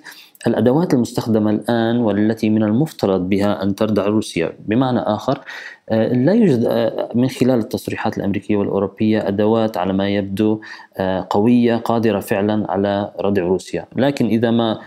الأدوات 0.47 0.95
المستخدمة 0.95 1.50
الآن 1.50 1.97
والتي 1.97 2.50
من 2.50 2.62
المفترض 2.62 3.28
بها 3.28 3.62
أن 3.62 3.75
تردع 3.75 4.07
روسيا 4.07 4.52
بمعنى 4.59 4.99
آخر 4.99 5.40
آه، 5.88 6.09
لا 6.09 6.33
يوجد 6.33 6.64
آه، 6.64 7.09
من 7.14 7.28
خلال 7.28 7.59
التصريحات 7.59 8.19
الأمريكية 8.19 8.57
والأوروبية 8.57 9.28
أدوات 9.28 9.76
على 9.76 9.93
ما 9.93 10.09
يبدو 10.09 10.61
آه، 10.97 11.26
قوية 11.31 11.76
قادرة 11.76 12.21
فعلا 12.21 12.71
على 12.71 13.12
ردع 13.21 13.43
روسيا. 13.43 13.87
لكن 13.97 14.26
إذا 14.26 14.50
ما 14.50 14.81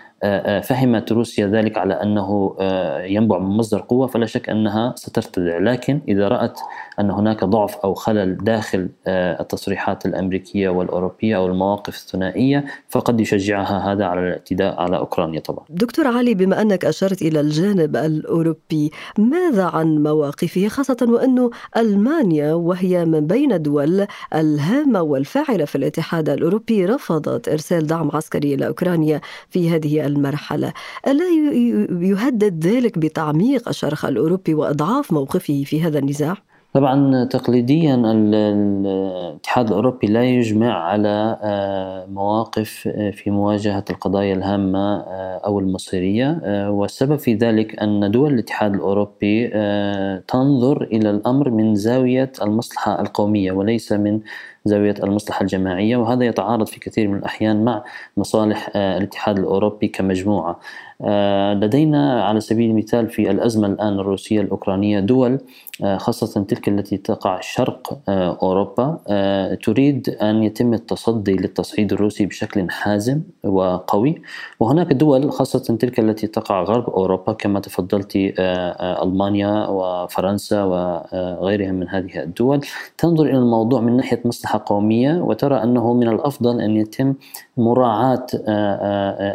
فهمت 0.64 1.12
روسيا 1.12 1.48
ذلك 1.48 1.78
على 1.78 1.94
أنه 1.94 2.56
آه، 2.60 3.04
ينبع 3.04 3.40
من 3.40 3.58
مصدر 3.58 3.80
قوة 3.80 4.08
فلا 4.08 4.26
شك 4.26 4.50
أنها 4.50 4.94
سترتدع 4.98 5.58
لكن 5.58 6.02
إذا 6.08 6.28
رأت 6.28 6.60
أن 7.00 7.12
هناك 7.12 7.44
ضعف 7.44 7.78
أو 7.78 7.94
خلل 7.94 8.38
داخل 8.38 8.90
التصريحات 9.08 10.06
الأمريكية 10.06 10.70
والأوروبية 10.70 11.38
أو 11.38 11.48
المواقف 11.48 11.96
الثنائية 11.96 12.66
فقد 12.90 13.22
يشجعها 13.22 13.94
هذا 13.94 14.06
على 14.06 14.20
الاعتداء 14.20 14.82
على 14.82 14.98
أوكرانيا 14.98 15.40
طبعا. 15.40 15.66
دكتور 15.70 16.08
علي 16.08 16.34
بما 16.34 16.62
أنك 16.62 16.86
أشرت 16.86 17.22
إلى 17.22 17.40
الجانب 17.40 17.96
الأوروبي 17.96 18.92
ماذا 19.18 19.64
عن 19.64 20.04
مواقفه 20.04 20.68
خاصة 20.68 20.98
وانه 21.02 21.50
ألمانيا 21.78 22.54
وهي 22.54 23.06
من 23.06 23.28
بين 23.28 23.54
الدول 23.54 24.08
الهامة 24.36 25.02
والفاعلة 25.02 25.66
في 25.66 25.76
الاتحاد 25.76 26.30
الأوروبي 26.30 26.86
رفضت 26.86 27.50
إرسال 27.50 27.88
دعم 27.88 28.12
عسكري 28.14 28.54
إلى 28.54 28.68
أوكرانيا 28.68 29.22
في 29.50 29.70
هذه 29.70 30.09
المرحلة 30.10 30.74
ألا 31.08 31.26
يهدد 32.02 32.68
ذلك 32.68 32.98
بتعميق 32.98 33.70
الشرخ 33.70 34.06
الأوروبي 34.06 34.54
وإضعاف 34.54 35.14
موقفه 35.14 35.64
في 35.66 35.82
هذا 35.82 36.00
النزاع؟ 36.00 36.49
طبعا 36.74 37.26
تقليديا 37.26 37.96
الاتحاد 37.96 39.68
الأوروبي 39.68 40.08
لا 40.08 40.24
يجمع 40.24 40.74
على 40.84 41.40
آه، 41.44 42.06
مواقف 42.06 42.88
آه، 42.88 43.12
في 43.12 43.32
مواجهة 43.32 43.86
القضايا 43.90 44.34
الهامة 44.34 44.98
آه، 45.00 45.42
أو 45.46 45.60
المصيرية 45.60 46.42
والسبب 46.70 47.16
في 47.16 47.34
ذلك 47.34 47.80
أن 47.80 48.12
دول 48.12 48.34
الاتحاد 48.34 48.74
الأوروبي 48.74 49.48
تنظر 50.28 50.84
إلى 50.84 51.10
الأمر 51.10 51.50
من 51.50 51.76
زاوية 51.76 52.32
المصلحة 52.42 53.02
القومية 53.02 53.52
وليس 53.52 53.92
من 53.92 54.20
زاوية 54.66 54.96
المصلحة 55.04 55.42
الجماعية 55.42 55.98
وهذا 55.98 56.26
يتعارض 56.26 56.68
في 56.68 56.80
كثير 56.80 57.08
من 57.08 57.18
الأحيان 57.18 57.64
مع 57.64 57.84
مصالح 58.18 58.72
الاتحاد 58.76 59.40
الأوروبي 59.40 59.88
كمجموعة. 59.88 60.50
آه، 60.52 60.60
لدينا 61.54 62.24
على 62.24 62.40
سبيل 62.40 62.70
المثال 62.70 63.10
في 63.10 63.32
الأزمة 63.32 63.68
الآن 63.68 64.00
الروسية 64.00 64.42
الأوكرانية 64.42 65.00
دول 65.00 65.40
آه، 65.84 65.98
خاصة 65.98 66.44
تلك 66.44 66.70
التي 66.70 66.98
تقع 66.98 67.40
شرق 67.42 68.00
آه، 68.10 68.38
أوروبا 68.44 69.00
تريد 69.64 70.10
أن 70.10 70.44
يتم 70.44 70.74
التصدي 70.74 71.34
للتصعيد 71.34 71.94
الروسي 71.94 72.26
بشكل 72.26 72.70
حازم 72.70 73.22
وقوي. 73.44 74.22
وهناك 74.60 74.94
دول 74.94 75.32
خاصة 75.32 75.60
تلك 75.60 76.00
التي 76.00 76.28
تقع 76.28 76.64
غرب 76.64 76.90
أوروبا 76.90 77.34
كما 77.34 77.60
تفضلت 77.60 78.12
ألمانيا 79.04 79.68
وفرنسا 79.68 80.64
وغيرها 80.64 81.72
من 81.72 81.90
هذه 81.90 82.24
الدول 82.24 82.62
تنظر 82.98 83.24
إلى 83.24 83.38
الموضوع 83.38 83.82
من 83.82 83.98
ناحية 83.98 84.22
مصلحة 84.26 84.64
قومية 84.66 85.22
وترى 85.22 85.64
أنه 85.64 85.94
من 85.94 86.08
الأفضل 86.08 86.62
أن 86.62 86.76
يتم 86.76 87.14
مراعاة 87.58 88.26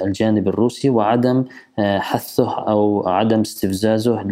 الجانب 0.04 0.48
الروسي 0.48 0.90
وعدم 0.90 1.38
آه، 1.38 1.44
حثه 1.78 2.58
أو 2.68 3.08
عدم 3.08 3.40
استفزازه 3.40 4.22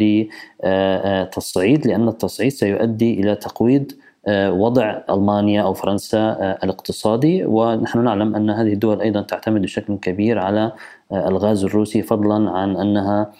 لتصعيد 0.64 1.86
لأن 1.86 2.08
التصعيد 2.08 2.52
سيؤدي 2.52 3.20
إلى 3.20 3.36
تقويض 3.36 3.92
وضع 4.28 5.00
ألمانيا 5.10 5.62
أو 5.62 5.74
فرنسا 5.74 6.18
آه، 6.18 6.58
الاقتصادي. 6.64 7.44
ونحن 7.44 8.04
نعلم 8.04 8.34
أن 8.34 8.50
هذه 8.50 8.72
الدول 8.72 9.00
أيضا 9.00 9.22
تعتمد 9.22 9.62
بشكل 9.62 9.96
كبير 9.96 10.38
على 10.38 10.72
الغاز 11.12 11.64
الروسي 11.64 12.02
فضلا 12.02 12.50
عن 12.50 12.76
أنها 12.76 13.32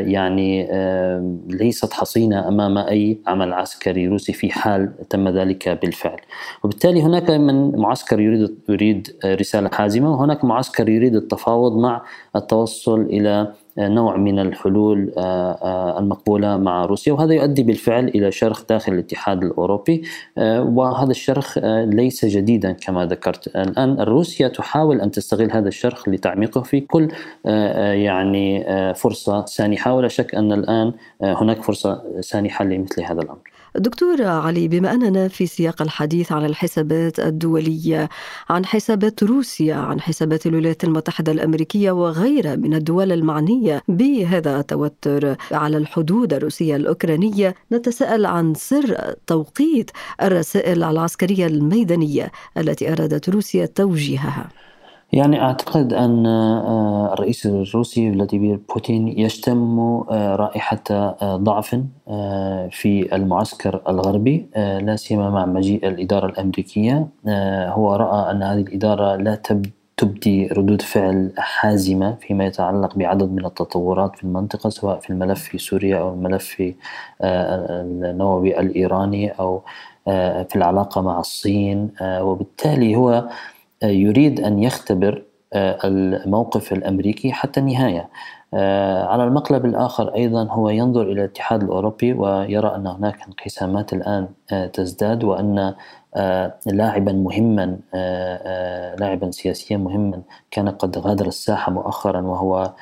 يعني 0.00 0.68
ليست 1.46 1.92
حصينة 1.92 2.48
أمام 2.48 2.78
أي 2.78 3.18
عمل 3.26 3.52
عسكري 3.52 4.08
روسي 4.08 4.32
في 4.32 4.50
حال 4.50 4.92
تم 5.10 5.28
ذلك 5.28 5.68
بالفعل. 5.68 6.20
وبالتالي 6.64 7.02
هناك 7.02 7.30
من 7.30 7.76
معسكر 7.76 8.20
يريد 8.20 8.58
يريد 8.68 9.16
رسالة 9.24 9.68
حازمة 9.68 10.12
وهناك 10.12 10.44
معسكر 10.44 10.88
يريد 10.88 11.16
التفاوض 11.16 11.76
مع 11.76 12.02
التوصل 12.36 13.00
إلى 13.00 13.52
نوع 13.78 14.16
من 14.16 14.38
الحلول 14.38 15.12
آه، 15.18 15.52
آه، 15.52 15.98
المقبولة 15.98 16.56
مع 16.56 16.84
روسيا 16.84 17.12
وهذا 17.12 17.34
يؤدي 17.34 17.62
بالفعل 17.62 18.08
إلى 18.08 18.32
شرخ 18.32 18.64
داخل 18.66 18.92
الاتحاد 18.92 19.44
الأوروبي 19.44 20.02
آه، 20.38 20.62
وهذا 20.62 21.10
الشرخ 21.10 21.58
ليس 21.84 22.24
جديدا 22.24 22.72
كما 22.72 23.06
ذكرت. 23.06 23.46
الآن 23.56 24.00
روسيا 24.00 24.48
تحاول 24.48 25.00
أن 25.00 25.10
تستغل 25.10 25.52
هذا 25.52 25.68
الشرخ 25.68 26.08
لتعميقه 26.08 26.60
في 26.60 26.80
كل 26.80 27.08
يعني 27.44 28.64
فرصة 28.94 29.44
سانحة 29.44 29.94
ولا 29.94 30.08
شك 30.08 30.34
أن 30.34 30.52
الآن 30.52 30.92
هناك 31.22 31.62
فرصة 31.62 32.02
سانحة 32.20 32.64
لمثل 32.64 33.02
هذا 33.02 33.22
الأمر. 33.22 33.57
دكتور 33.76 34.22
علي 34.22 34.68
بما 34.68 34.92
أننا 34.92 35.28
في 35.28 35.46
سياق 35.46 35.82
الحديث 35.82 36.32
عن 36.32 36.44
الحسابات 36.44 37.20
الدولية 37.20 38.08
عن 38.50 38.66
حسابات 38.66 39.24
روسيا 39.24 39.74
عن 39.74 40.00
حسابات 40.00 40.46
الولايات 40.46 40.84
المتحدة 40.84 41.32
الأمريكية 41.32 41.90
وغيرها 41.90 42.56
من 42.56 42.74
الدول 42.74 43.12
المعنية 43.12 43.82
بهذا 43.88 44.60
التوتر 44.60 45.36
على 45.52 45.76
الحدود 45.76 46.32
الروسية 46.32 46.76
الأوكرانية 46.76 47.54
نتساءل 47.72 48.26
عن 48.26 48.54
سر 48.54 49.14
توقيت 49.26 49.90
الرسائل 50.22 50.82
العسكرية 50.84 51.46
الميدانية 51.46 52.32
التي 52.58 52.92
أرادت 52.92 53.28
روسيا 53.28 53.66
توجيهها. 53.66 54.48
يعني 55.12 55.40
أعتقد 55.40 55.92
أن 55.92 56.26
آه، 56.26 57.12
الرئيس 57.12 57.46
الروسي 57.46 58.12
فلاديمير 58.12 58.60
بوتين 58.68 59.08
يشتم 59.08 59.78
آه، 60.10 60.36
رائحة 60.36 60.82
آه، 60.90 61.36
ضعف 61.36 61.80
في 62.70 63.08
المعسكر 63.12 63.80
الغربي 63.88 64.46
لا 64.56 64.96
سيما 64.96 65.30
مع 65.30 65.46
مجيء 65.46 65.88
الإدارة 65.88 66.26
الأمريكية. 66.26 67.08
هو 67.68 67.96
رأى 67.96 68.30
أن 68.30 68.42
هذه 68.42 68.60
الإدارة 68.60 69.16
لا 69.16 69.40
تبدي 69.96 70.46
ردود 70.46 70.82
فعل 70.82 71.32
حازمة 71.38 72.16
فيما 72.20 72.46
يتعلق 72.46 72.96
بعدد 72.96 73.32
من 73.32 73.44
التطورات 73.44 74.16
في 74.16 74.24
المنطقة 74.24 74.70
سواء 74.70 75.00
في 75.00 75.10
الملف 75.10 75.42
في 75.42 75.58
سوريا 75.58 75.98
أو 75.98 76.14
الملف 76.14 76.44
في 76.44 76.74
النووي 77.22 78.60
الإيراني 78.60 79.30
أو 79.30 79.62
في 80.04 80.56
العلاقة 80.56 81.00
مع 81.00 81.20
الصين 81.20 81.90
وبالتالي 82.02 82.96
هو 82.96 83.28
يريد 83.82 84.40
أن 84.40 84.58
يختبر 84.58 85.22
الموقف 85.54 86.72
الأمريكي 86.72 87.32
حتى 87.32 87.60
النهاية. 87.60 88.08
آه، 88.54 89.04
على 89.04 89.24
المقلب 89.24 89.64
الآخر 89.64 90.14
أيضا 90.14 90.44
هو 90.44 90.68
ينظر 90.68 91.02
إلى 91.02 91.12
الاتحاد 91.12 91.62
الأوروبي 91.62 92.12
ويرى 92.12 92.74
أن 92.74 92.86
هناك 92.86 93.22
انقسامات 93.28 93.92
الآن 93.92 94.28
آه، 94.52 94.66
تزداد 94.66 95.24
آه، 95.58 95.76
لاعبا 96.66 97.12
مهما 97.12 97.78
لاعبا 99.00 99.30
سياسيا 99.30 99.76
مهما. 99.76 100.22
كان 100.50 100.68
قد 100.68 100.98
غادر 100.98 101.26
الساحة 101.26 101.72
مؤخرا 101.72 102.20
وهو 102.20 102.72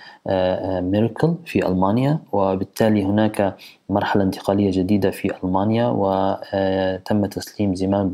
ميركل 0.81 1.35
في 1.45 1.67
ألمانيا 1.67 2.19
وبالتالي 2.33 3.05
هناك 3.05 3.57
مرحلة 3.89 4.23
انتقالية 4.23 4.71
جديدة 4.71 5.11
في 5.11 5.33
ألمانيا 5.45 5.87
وتم 5.87 7.27
تسليم 7.27 7.75
زمام 7.75 8.13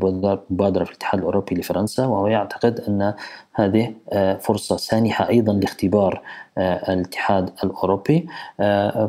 مبادرة 0.49 0.83
في 0.83 0.91
الاتحاد 0.91 1.19
الأوروبي 1.19 1.55
لفرنسا 1.55 2.05
وهو 2.05 2.27
يعتقد 2.27 2.79
أن 2.79 3.13
هذه 3.53 3.93
فرصة 4.39 4.77
سانحة 4.77 5.29
أيضا 5.29 5.53
لاختبار 5.53 6.21
الاتحاد 6.57 7.49
الأوروبي. 7.63 8.27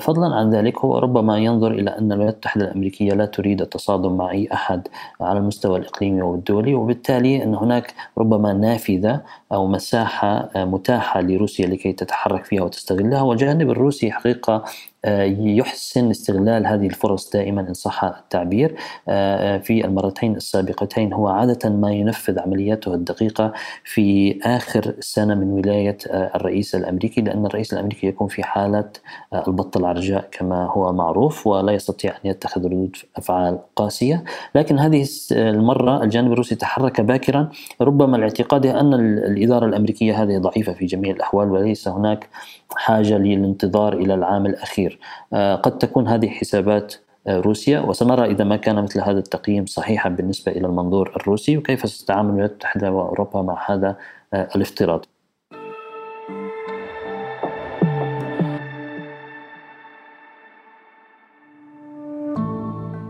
فضلا 0.01 0.35
عن 0.35 0.51
ذلك 0.51 0.79
هو 0.79 0.99
ربما 0.99 1.39
ينظر 1.39 1.71
إلى 1.71 1.91
أن 1.91 2.13
الولايات 2.13 2.35
المتحدة 2.35 2.65
الأمريكية 2.65 3.13
لا 3.15 3.27
تريد 3.27 3.61
التصادم 3.61 4.17
مع 4.17 4.31
أي 4.31 4.49
أحد 4.53 4.89
على 5.21 5.39
المستوى 5.39 5.79
الإقليمي 5.79 6.23
والدولي 6.23 6.75
وبالتالي 6.75 7.43
أن 7.43 7.55
هناك 7.55 7.95
ربما 8.19 8.53
نافذة 8.53 9.21
أو 9.53 9.67
مساحة 9.67 10.51
متاحة 10.57 11.21
لروسيا 11.21 11.67
لكي 11.67 11.93
تتحرك 11.93 12.45
فيها 12.45 12.63
وتستغلها. 12.63 13.23
والجانب 13.23 13.71
الروسي 13.71 14.13
حقيقة 14.13 14.65
يحسن 15.05 16.11
استغلال 16.11 16.67
هذه 16.67 16.87
الفرص 16.87 17.31
دائما 17.31 17.61
إن 17.61 17.75
صح 17.75 18.05
التعبير. 18.05 18.77
آه، 19.09 19.59
في 19.59 19.85
المرتين 19.85 20.37
السابقتين 20.37 21.13
هو 21.13 21.29
عادة 21.29 21.71
ما 21.71 21.93
ينفذ 21.93 22.39
عملياته 22.39 22.95
الدقيقة 22.95 23.53
في 23.85 24.39
آخر 24.43 24.95
سنة 25.01 25.35
من 25.35 25.51
ولاية 25.51 25.99
آه، 26.11 26.37
الرئيس 26.37 26.75
الأمريكي 26.75 27.21
لأن 27.21 27.47
الرئيس 27.47 27.73
الأمريكي 27.73 28.07
يكون 28.07 28.29
في 28.29 28.43
حالة 28.43 28.91
آه، 29.33 29.45
البط 29.49 29.77
العرجاء 29.77 30.29
كما 30.33 30.67
هو 30.67 30.93
معروف 30.93 31.47
ولا 31.47 31.73
يستطيع 31.73 32.11
أن 32.11 32.31
يتخذ 32.31 32.65
ردود 32.65 32.97
أفعال 33.17 33.59
قاسية. 33.77 34.25
لكن 34.55 34.79
هذه 34.79 35.07
المرة 35.33 36.03
الجانب 36.03 36.33
الروسي 36.33 36.55
تحرك 36.55 37.01
باكرا. 37.01 37.49
ربما 37.81 38.17
لاعتقاده 38.17 38.81
أن 38.81 38.95
الإدارة 38.95 39.67
الأمريكية 39.67 40.23
هذه 40.23 40.39
ضعيفة 40.39 40.73
في 40.73 40.87
جميع 40.87 41.15
الأحوال 41.15 41.51
وليس 41.51 41.89
هناك 41.89 42.29
حاجة 42.77 43.19
للانتظار 43.19 43.93
إلى 43.93 44.15
العام 44.15 44.47
الأخير. 44.47 44.94
آه، 45.33 45.55
قد 45.55 45.79
تكون 45.79 46.09
هذه 46.09 46.29
حسابات 46.29 46.95
آه، 47.27 47.41
روسيا 47.41 47.81
وسنرى 47.81 48.31
إذا 48.31 48.45
ما 48.45 48.57
كان 48.57 48.83
مثل 48.83 49.01
هذا 49.01 49.19
التقييم 49.19 49.67
صحيحا 49.67 50.09
بالنسبة 50.09 50.53
إلى 50.53 50.67
المنظور 50.67 51.13
الروسي 51.17 51.57
وكيف 51.57 51.89
ستتعامل 51.89 52.29
الولايات 52.29 52.51
المتحده 52.51 52.93
واوروبا 52.93 53.43
مع 53.43 53.65
هذا 53.71 53.97
آه، 54.35 54.49
الافتراض. 54.57 55.05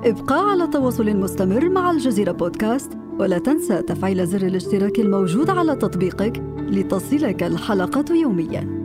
ابقى 0.05 0.51
على 0.51 0.67
تواصل 0.67 1.17
مستمر 1.17 1.69
مع 1.69 1.91
الجزيرة 1.91 2.33
بودكاست 2.33 2.93
ولا 3.19 3.39
تنسى 3.39 3.83
تفعيل 3.83 4.27
زر 4.27 4.47
الاشتراك 4.47 4.99
الموجود 4.99 5.51
على 5.51 5.77
تطبيقك 5.77 6.43
لتصلك 6.59 7.43
الحلقة 7.43 8.15
يومياً. 8.15 8.84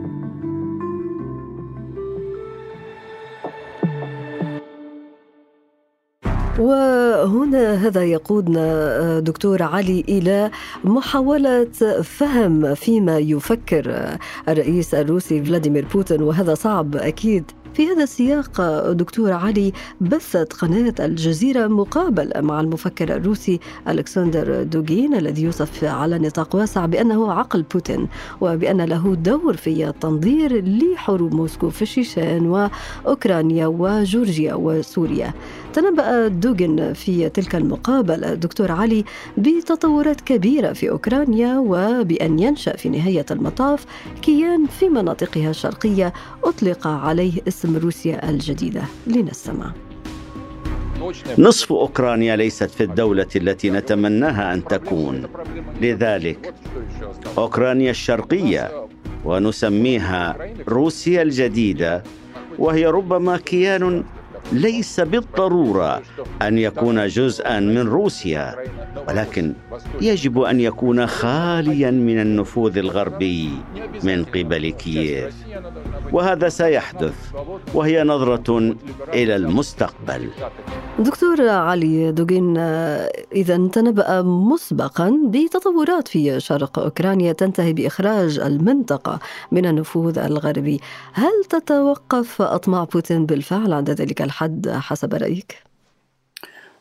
وهنا 6.58 7.74
هذا 7.74 8.04
يقودنا 8.04 8.60
آه، 9.00 9.18
دكتور 9.20 9.62
علي 9.62 10.04
إلى 10.08 10.50
محاولة 10.84 11.64
فهم 12.02 12.74
فيما 12.74 13.18
يفكر 13.18 14.16
الرئيس 14.48 14.94
الروسي 14.94 15.44
فلاديمير 15.44 15.86
بوتين 15.94 16.22
وهذا 16.22 16.54
صعب 16.54 16.96
أكيد. 16.96 17.50
في 17.74 17.88
هذا 17.88 18.02
السياق 18.02 18.60
دكتور 18.90 19.32
علي 19.32 19.72
بثت 20.00 20.52
قناة 20.52 20.94
الجزيرة 21.00 21.66
مقابلة 21.66 22.40
مع 22.40 22.60
المفكر 22.60 23.16
الروسي 23.16 23.60
ألكسندر 23.88 24.62
دوغين 24.62 25.14
الذي 25.14 25.42
يوصف 25.42 25.84
على 25.84 26.18
نطاق 26.18 26.56
واسع 26.56 26.86
بأنه 26.86 27.32
عقل 27.32 27.62
بوتين 27.62 28.08
وبأن 28.40 28.80
له 28.80 29.14
دور 29.14 29.56
في 29.56 29.88
التنظير 29.88 30.64
لحروب 30.64 31.34
موسكو 31.34 31.70
في 31.70 31.82
الشيشان 31.82 32.46
وأوكرانيا 33.04 33.66
وجورجيا 33.66 34.54
وسوريا. 34.54 35.34
تنبأ 35.72 36.28
دوغن 36.28 36.92
في 36.92 37.28
تلك 37.28 37.54
المقابلة 37.54 38.34
دكتور 38.34 38.72
علي 38.72 39.04
بتطورات 39.38 40.20
كبيرة 40.20 40.72
في 40.72 40.90
أوكرانيا 40.90 41.58
وبأن 41.58 42.38
ينشأ 42.38 42.76
في 42.76 42.88
نهاية 42.88 43.26
المطاف 43.30 43.86
كيان 44.22 44.66
في 44.66 44.88
مناطقها 44.88 45.50
الشرقية 45.50 46.12
أطلق 46.44 46.86
عليه 46.86 47.32
اسم 47.48 47.59
روسيا 47.66 48.30
الجديدة. 48.30 48.82
لنستمع 49.06 49.72
نصف 51.38 51.72
أوكرانيا 51.72 52.36
ليست 52.36 52.70
في 52.70 52.82
الدولة 52.82 53.26
التي 53.36 53.70
نتمناها 53.70 54.54
أن 54.54 54.64
تكون. 54.64 55.26
لذلك 55.80 56.54
أوكرانيا 57.38 57.90
الشرقية 57.90 58.86
ونسميها 59.24 60.36
روسيا 60.68 61.22
الجديدة 61.22 62.02
وهي 62.58 62.86
ربما 62.86 63.36
كيان 63.36 64.04
ليس 64.52 65.00
بالضرورة 65.00 66.02
أن 66.42 66.58
يكون 66.58 67.06
جزءا 67.06 67.60
من 67.60 67.78
روسيا 67.78 68.56
ولكن 69.08 69.54
يجب 70.00 70.40
أن 70.40 70.60
يكون 70.60 71.06
خاليا 71.06 71.90
من 71.90 72.20
النفوذ 72.20 72.78
الغربي 72.78 73.50
من 74.02 74.24
قبل 74.24 74.70
كييف. 74.70 75.34
وهذا 76.12 76.48
سيحدث 76.48 77.14
وهي 77.74 78.04
نظرة 78.04 78.58
إلى 79.14 79.36
المستقبل. 79.36 80.28
دكتور 80.98 81.48
علي 81.48 82.12
دوغين 82.12 82.56
إذا 83.32 83.68
تنبأ 83.72 84.22
مسبقا 84.22 85.18
بتطورات 85.26 86.08
في 86.08 86.40
شرق 86.40 86.78
أوكرانيا 86.78 87.32
تنتهي 87.32 87.72
بإخراج 87.72 88.38
المنطقة 88.38 89.18
من 89.52 89.66
النفوذ 89.66 90.18
الغربي. 90.18 90.80
هل 91.12 91.44
تتوقف 91.48 92.42
أطماع 92.42 92.84
بوتين 92.84 93.26
بالفعل 93.26 93.72
عند 93.72 93.90
ذلك 93.90 94.22
الحد 94.22 94.68
حسب 94.68 95.14
رأيك؟ 95.14 95.70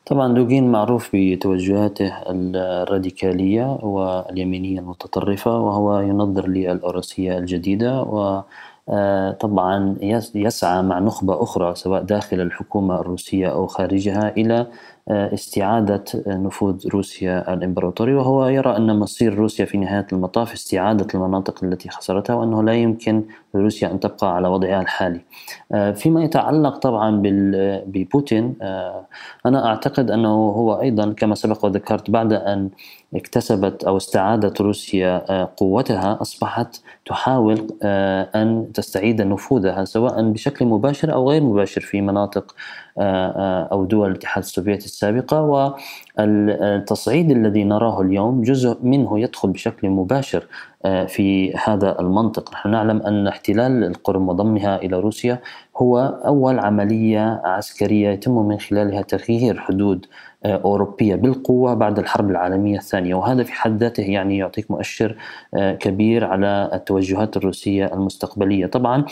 طبعا 0.05 0.33
دوغين 0.33 0.71
معروف 0.71 1.09
بتوجهاته 1.13 2.13
الراديكالية 2.27 3.77
واليمينية 3.81 4.79
المتطرفة 4.79 5.59
وهو 5.59 5.99
ينظر 5.99 6.47
للأوروسية 6.47 7.37
الجديدة 7.37 8.01
و 8.01 8.41
طبعا 9.31 9.95
يسعى 10.35 10.83
مع 10.83 10.99
نخبة 10.99 11.43
أخرى 11.43 11.75
سواء 11.75 12.03
داخل 12.03 12.41
الحكومة 12.41 12.99
الروسية 12.99 13.47
أو 13.51 13.67
خارجها 13.67 14.29
إلى 14.37 14.53
آه، 14.59 14.67
استعادة 15.11 16.03
نفوذ 16.27 16.87
روسيا 16.87 17.53
الإمبراطوري 17.53 18.13
وهو 18.13 18.47
يرى 18.47 18.77
أن 18.77 18.99
مصير 18.99 19.33
روسيا 19.33 19.65
في 19.65 19.77
نهاية 19.77 20.07
المطاف 20.13 20.53
استعادة 20.53 21.07
المناطق 21.13 21.63
التي 21.63 21.89
خسرتها 21.89 22.33
وأنه 22.33 22.63
لا 22.63 22.73
يمكن 22.73 23.23
لروسيا 23.53 23.91
أن 23.91 23.99
تبقى 23.99 24.35
على 24.35 24.47
وضعها 24.47 24.81
الحالي. 24.81 25.21
آه، 25.71 25.91
فيما 25.91 26.23
يتعلق 26.23 26.77
طبعا 26.77 27.21
ببوتين 27.85 28.55
أنا 29.45 29.65
أعتقد 29.65 30.11
أنه 30.11 30.29
هو 30.29 30.81
أيضا 30.81 31.13
كما 31.13 31.35
سبق 31.35 31.65
وذكرت 31.65 32.09
بعد 32.09 32.33
أن 32.33 32.69
اكتسبت 33.15 33.83
أو 33.83 33.97
استعادت 33.97 34.61
روسيا 34.61 35.25
آه، 35.29 35.49
قوتها 35.57 36.21
أصبحت 36.21 36.81
تحاول 37.05 37.67
آه، 37.83 38.29
أن 38.35 38.71
تستعيد 38.73 39.21
نفوذها 39.21 39.85
سواء 39.85 40.31
بشكل 40.31 40.65
مباشر 40.65 41.13
أو 41.13 41.29
غير 41.29 41.43
مباشر 41.43 41.81
في 41.81 42.01
مناطق 42.01 42.55
آه، 42.99 43.67
أو 43.71 43.85
دول 43.85 44.11
الاتحاد 44.11 44.43
السوفيتي 44.43 44.85
السابقة 44.85 45.41
والتصعيد 46.17 47.31
الذي 47.31 47.63
نراه 47.63 48.01
اليوم 48.01 48.41
جزء 48.41 48.77
منه 48.83 49.19
يدخل 49.19 49.49
بشكل 49.49 49.89
مباشر 49.89 50.43
في 51.07 51.53
هذا 51.65 51.99
المنطق. 51.99 52.53
نحن 52.53 52.69
نعلم 52.71 53.01
أن 53.01 53.27
احتلال 53.27 53.83
القرم 53.83 54.29
وضمها 54.29 54.77
إلى 54.77 54.99
روسيا 54.99 55.39
هو 55.77 55.99
أول 56.25 56.59
عملية 56.59 57.41
عسكرية 57.43 58.09
يتم 58.09 58.47
من 58.47 58.59
خلالها 58.59 59.01
تغيير 59.01 59.59
حدود 59.59 60.05
أوروبية 60.45 61.15
بالقوة 61.15 61.73
بعد 61.73 61.99
الحرب 61.99 62.29
العالمية 62.29 62.77
الثانية. 62.77 63.15
وهذا 63.15 63.43
في 63.43 63.53
حد 63.53 63.77
ذاته 63.83 64.03
يعني 64.03 64.37
يعطيك 64.37 64.71
مؤشر 64.71 65.15
كبير 65.55 66.25
على 66.25 66.69
التوجهات 66.73 67.37
الروسية 67.37 67.93
المستقبلية. 67.93 68.65
طبعا 68.65 69.05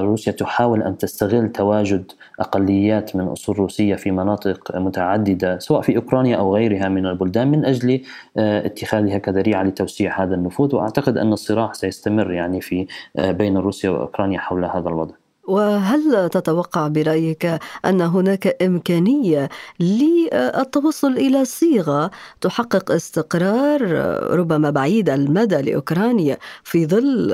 روسيا 0.00 0.32
تحاول 0.32 0.82
أن 0.82 0.98
تستغل 0.98 1.52
تواجد 1.52 2.12
أقليات 2.40 3.16
من 3.16 3.24
أصول 3.28 3.58
روسية 3.58 3.94
في 3.94 4.10
مناطق 4.10 4.76
متعددة 4.76 5.58
سواء 5.58 5.80
في 5.80 5.96
أوكرانيا 5.96 6.36
أو 6.36 6.54
غيرها 6.54 6.88
من 6.88 7.06
البلدان 7.06 7.50
من 7.50 7.64
أجل 7.64 8.00
اتخاذها 8.36 9.18
كذريعة 9.18 9.62
لتوسيع 9.62 10.22
هذا 10.22 10.34
النفوذ. 10.34 10.53
وأعتقد 10.60 11.18
أن 11.18 11.32
الصراع 11.32 11.72
سيستمر 11.72 12.32
يعني 12.32 12.60
في 12.60 12.86
بين 13.18 13.56
روسيا 13.56 13.90
وأوكرانيا 13.90 14.38
حول 14.38 14.64
هذا 14.64 14.88
الوضع 14.88 15.14
وهل 15.48 16.28
تتوقع 16.28 16.88
برأيك 16.88 17.58
أن 17.84 18.00
هناك 18.00 18.62
إمكانية 18.62 19.48
للتوصل 19.80 21.12
إلى 21.12 21.44
صيغة 21.44 22.10
تحقق 22.40 22.90
استقرار 22.90 23.82
ربما 24.38 24.70
بعيد 24.70 25.10
المدى 25.10 25.56
لأوكرانيا 25.56 26.38
في 26.62 26.86
ظل 26.86 27.32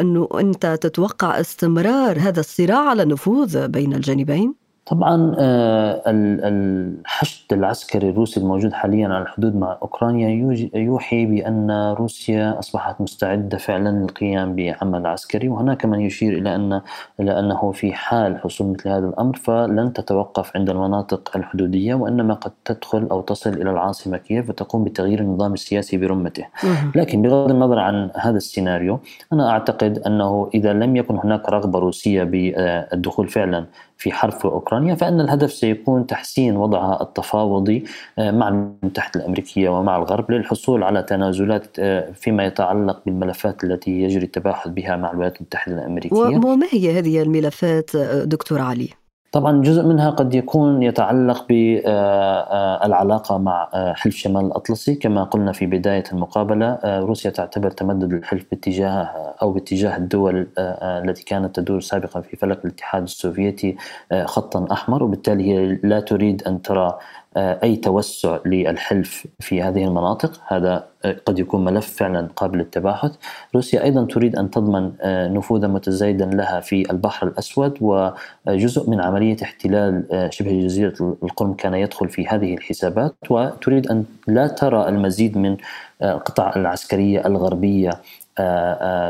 أنه 0.00 0.28
أنت 0.40 0.66
تتوقع 0.66 1.40
استمرار 1.40 2.18
هذا 2.18 2.40
الصراع 2.40 2.88
على 2.88 3.02
النفوذ 3.02 3.68
بين 3.68 3.94
الجانبين؟ 3.94 4.63
طبعا 4.86 5.34
آه، 5.38 6.02
الحشد 6.06 7.52
العسكري 7.52 8.08
الروسي 8.08 8.40
الموجود 8.40 8.72
حاليا 8.72 9.08
على 9.08 9.22
الحدود 9.22 9.56
مع 9.56 9.78
أوكرانيا 9.82 10.54
يوحي 10.74 11.26
بأن 11.26 11.94
روسيا 11.98 12.58
أصبحت 12.58 13.00
مستعدة 13.00 13.58
فعلا 13.58 13.88
للقيام 13.88 14.56
بعمل 14.56 15.06
عسكري 15.06 15.48
وهناك 15.48 15.86
من 15.86 16.00
يشير 16.00 16.38
إلى 16.38 16.54
ان 16.54 16.80
إلى 17.20 17.38
أنه 17.38 17.72
في 17.72 17.92
حال 17.92 18.38
حصول 18.38 18.66
مثل 18.66 18.88
هذا 18.88 19.06
الأمر 19.08 19.36
فلن 19.36 19.92
تتوقف 19.92 20.56
عند 20.56 20.70
المناطق 20.70 21.36
الحدودية 21.36 21.94
وإنما 21.94 22.34
قد 22.34 22.52
تدخل 22.64 23.08
أو 23.10 23.20
تصل 23.20 23.50
إلى 23.50 23.70
العاصمة 23.70 24.16
كييف 24.16 24.48
وتقوم 24.50 24.84
بتغيير 24.84 25.20
النظام 25.20 25.52
السياسي 25.52 25.96
برمته. 25.96 26.46
لكن 26.94 27.22
بغض 27.22 27.50
النظر 27.50 27.78
عن 27.78 28.10
هذا 28.16 28.36
السيناريو 28.36 29.00
أنا 29.32 29.50
أعتقد 29.50 29.98
أنه 29.98 30.50
إذا 30.54 30.72
لم 30.72 30.96
يكن 30.96 31.18
هناك 31.24 31.48
رغبة 31.48 31.78
روسية 31.78 32.24
بالدخول 32.24 33.28
فعلا 33.28 33.66
في 34.04 34.12
حرب 34.12 34.32
في 34.32 34.44
أوكرانيا 34.44 34.94
فإن 34.94 35.20
الهدف 35.20 35.52
سيكون 35.52 36.06
تحسين 36.06 36.56
وضعها 36.56 37.02
التفاوضي 37.02 37.84
آه، 38.18 38.30
مع 38.30 38.48
الولايات 38.48 38.76
المتحدة 38.82 39.20
الأمريكية 39.20 39.68
ومع 39.68 39.96
الغرب 39.96 40.30
للحصول 40.30 40.82
على 40.82 41.02
تنازلات 41.02 41.66
آه، 41.78 42.12
فيما 42.12 42.46
يتعلق 42.46 43.02
بالملفات 43.06 43.64
التي 43.64 43.90
يجري 43.90 44.24
التباحث 44.24 44.68
بها 44.68 44.96
مع 44.96 45.10
الولايات 45.10 45.36
المتحدة 45.36 45.74
الأمريكية. 45.74 46.16
وما 46.16 46.66
هي 46.70 46.98
هذه 46.98 47.22
الملفات 47.22 47.94
آه، 47.94 48.24
دكتور 48.24 48.60
علي؟ 48.60 49.03
طبعا 49.34 49.62
جزء 49.62 49.82
منها 49.82 50.10
قد 50.10 50.34
يكون 50.34 50.82
يتعلق 50.82 51.46
بالعلاقة 51.48 53.38
مع 53.38 53.68
حلف 53.94 54.16
شمال 54.16 54.46
الأطلسي. 54.46 54.94
كما 54.94 55.24
قلنا 55.24 55.52
في 55.52 55.66
بداية 55.66 56.04
المقابلة 56.12 56.78
روسيا 56.84 57.30
تعتبر 57.30 57.70
تمدد 57.70 58.12
الحلف 58.12 58.44
باتجاه 58.50 59.34
أو 59.42 59.52
باتجاه 59.52 59.96
الدول 59.96 60.46
التي 60.58 61.24
كانت 61.24 61.56
تدور 61.56 61.80
سابقا 61.80 62.20
في 62.20 62.36
فلك 62.36 62.64
الاتحاد 62.64 63.02
السوفيتي 63.02 63.76
خطا 64.24 64.66
أحمر. 64.72 65.02
وبالتالي 65.02 65.44
هي 65.52 65.78
لا 65.82 66.00
تريد 66.00 66.42
أن 66.42 66.62
ترى 66.62 66.86
آه، 66.86 66.98
أي 67.36 67.76
توسع 67.76 68.38
للحلف 68.46 69.26
في 69.40 69.62
هذه 69.62 69.84
المناطق. 69.84 70.40
هذا 70.46 70.86
آه، 71.04 71.16
قد 71.26 71.38
يكون 71.38 71.64
ملف 71.64 71.86
فعلا 71.96 72.28
قابل 72.36 72.58
للتباحث. 72.58 73.12
روسيا 73.54 73.84
أيضا 73.84 74.04
تريد 74.04 74.36
أن 74.36 74.50
تضمن 74.50 74.92
آه، 75.00 75.28
نفوذا 75.28 75.68
متزايدا 75.68 76.26
لها 76.26 76.60
في 76.60 76.90
البحر 76.90 77.26
الأسود 77.26 77.78
وجزء 77.80 78.90
من 78.90 79.00
عملية 79.00 79.36
احتلال 79.42 80.28
شبه 80.30 80.60
جزيرة 80.60 81.16
القرم 81.22 81.54
كان 81.54 81.74
يدخل 81.74 82.08
في 82.08 82.26
هذه 82.26 82.54
الحسابات 82.54 83.14
وتريد 83.30 83.90
أن 83.90 84.04
لا 84.26 84.46
ترى 84.46 84.88
المزيد 84.88 85.38
من 85.38 85.56
القطع 86.02 86.52
العسكرية 86.56 87.26
الغربية 87.26 87.90
آه، 87.90 87.92
آه، 87.92 88.23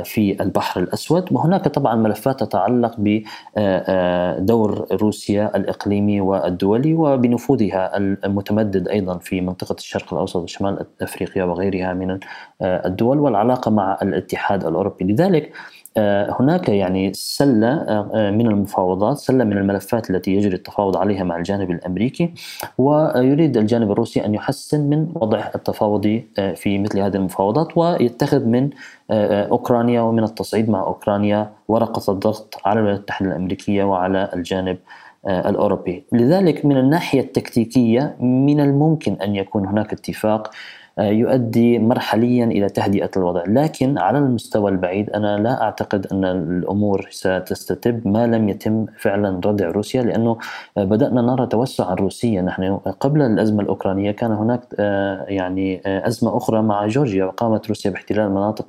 في 0.04 0.36
البحر 0.40 0.80
الأسود. 0.80 1.32
وهناك 1.32 1.68
طبعا 1.68 1.94
ملفات 1.94 2.40
تتعلق 2.40 2.94
بدور 2.98 4.86
آه، 4.90 4.96
روسيا 4.96 5.56
الإقليمي 5.56 6.20
والدولي 6.20 6.94
وبنفوذها 6.94 7.96
المتمدد 7.96 8.88
أيضا 8.88 9.18
في 9.18 9.40
منطقة 9.40 9.74
الشرق 9.78 10.14
الأوسط 10.14 10.36
وشمال 10.36 10.86
أفريقيا 11.02 11.44
وغيرها 11.44 11.92
من 11.94 12.18
الدول 12.62 13.18
والعلاقة 13.18 13.70
مع 13.70 13.98
الاتحاد 14.02 14.64
الأوروبي. 14.66 15.04
لذلك 15.04 15.44
آه، 15.44 15.73
هناك 15.98 16.68
يعني 16.68 17.12
سلة 17.14 17.68
آه، 17.68 18.30
من 18.30 18.46
المفاوضات 18.46 19.18
سلة 19.18 19.44
من 19.44 19.58
الملفات 19.58 20.10
التي 20.10 20.34
يجري 20.34 20.54
التفاوض 20.54 20.96
عليها 20.96 21.24
مع 21.24 21.36
الجانب 21.36 21.70
الأمريكي 21.70 22.34
ويريد 22.78 23.56
الجانب 23.56 23.90
الروسي 23.90 24.24
أن 24.24 24.34
يحسن 24.34 24.80
من 24.80 25.08
وضع 25.14 25.50
التفاوضي 25.54 26.28
آه، 26.38 26.54
في 26.54 26.78
مثل 26.78 26.98
هذه 26.98 27.16
المفاوضات 27.16 27.76
ويتخذ 27.76 28.44
من 28.44 28.70
أوكرانيا 29.10 30.00
ومن 30.00 30.24
التصعيد 30.24 30.70
مع 30.70 30.80
أوكرانيا 30.80 31.52
ورقة 31.68 32.12
الضغط 32.12 32.60
على 32.64 32.78
الولايات 32.78 32.98
المتحدة 32.98 33.28
الأمريكية 33.28 33.84
وعلى 33.84 34.30
الجانب 34.34 34.78
الأوروبي، 35.26 36.04
لذلك 36.12 36.64
من 36.64 36.76
الناحية 36.76 37.20
التكتيكية 37.20 38.16
من 38.20 38.60
الممكن 38.60 39.12
أن 39.12 39.36
يكون 39.36 39.66
هناك 39.66 39.92
اتفاق 39.92 40.46
آه، 40.46 40.50
يؤدي 40.98 41.78
مرحليا 41.78 42.44
إلى 42.44 42.68
تهدئة 42.68 43.10
الوضع، 43.16 43.42
لكن 43.46 43.98
على 43.98 44.18
المستوى 44.18 44.70
البعيد 44.70 45.10
أنا 45.10 45.38
لا 45.38 45.62
أعتقد 45.62 46.06
أن 46.12 46.24
الأمور 46.24 47.08
ستستتب 47.10 48.08
ما 48.08 48.26
لم 48.26 48.48
يتم 48.48 48.86
فعلا 48.98 49.40
ردع 49.46 49.70
روسيا 49.70 50.02
لأنه 50.02 50.38
آه، 50.76 50.84
بدأنا 50.84 51.22
نرى 51.22 51.46
توسعا 51.46 51.94
روسيا، 51.94 52.42
نحن 52.42 52.76
قبل 52.76 53.22
الأزمة 53.22 53.62
الأوكرانية 53.62 54.10
كان 54.10 54.32
هناك 54.32 54.60
آه، 54.78 55.24
يعني 55.28 55.80
أزمة 55.86 56.36
أخرى 56.36 56.62
مع 56.62 56.86
جورجيا 56.86 57.24
وقامت 57.24 57.68
روسيا 57.68 57.90
باحتلال 57.90 58.30
مناطق 58.30 58.66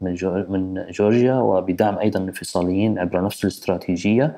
من 0.49 0.83
جورجيا 0.89 1.35
وبدعم 1.35 1.97
أيضا 1.97 2.19
الانفصاليين 2.19 2.99
عبر 2.99 3.23
نفس 3.23 3.43
الاستراتيجية. 3.43 4.23
آه، 4.25 4.35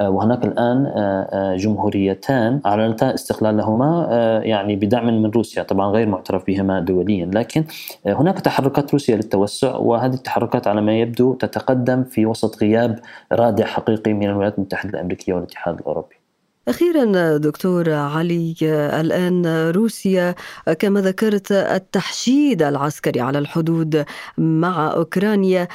وهناك 0.00 0.44
الآن 0.44 0.86
آه، 0.86 1.28
آه، 1.32 1.56
جمهوريتان 1.56 2.60
اعلنتا 2.66 3.14
استقلالهما 3.14 4.08
يعني 4.44 4.76
بدعم 4.76 5.06
من 5.22 5.30
روسيا 5.30 5.62
طبعا 5.62 5.90
غير 5.90 6.08
معترف 6.08 6.46
بهما 6.46 6.80
دوليا. 6.80 7.26
لكن 7.26 7.64
هناك 8.06 8.40
تحركات 8.40 8.92
روسيا 8.92 9.16
للتوسع 9.16 9.76
وهذه 9.76 10.14
التحركات 10.14 10.66
على 10.66 10.80
ما 10.80 10.98
يبدو 11.00 11.34
تتقدم 11.34 12.04
في 12.04 12.26
وسط 12.26 12.62
غياب 12.62 12.98
رادع 13.32 13.66
حقيقي 13.66 14.12
من 14.12 14.28
الولايات 14.28 14.58
المتحدة 14.58 14.90
الأمريكية 14.90 15.34
والاتحاد 15.34 15.78
الأوروبي. 15.78 16.23
أخيرا 16.68 17.36
دكتور 17.36 17.90
علي 17.90 18.54
الآن 19.00 19.70
روسيا. 19.70 20.34
كما 20.78 21.00
ذكرت 21.00 21.52
التحشيد 21.52 22.62
العسكري 22.62 23.20
على 23.20 23.38
الحدود 23.38 24.04
مع 24.38 24.92
أوكرانيا. 24.92 25.68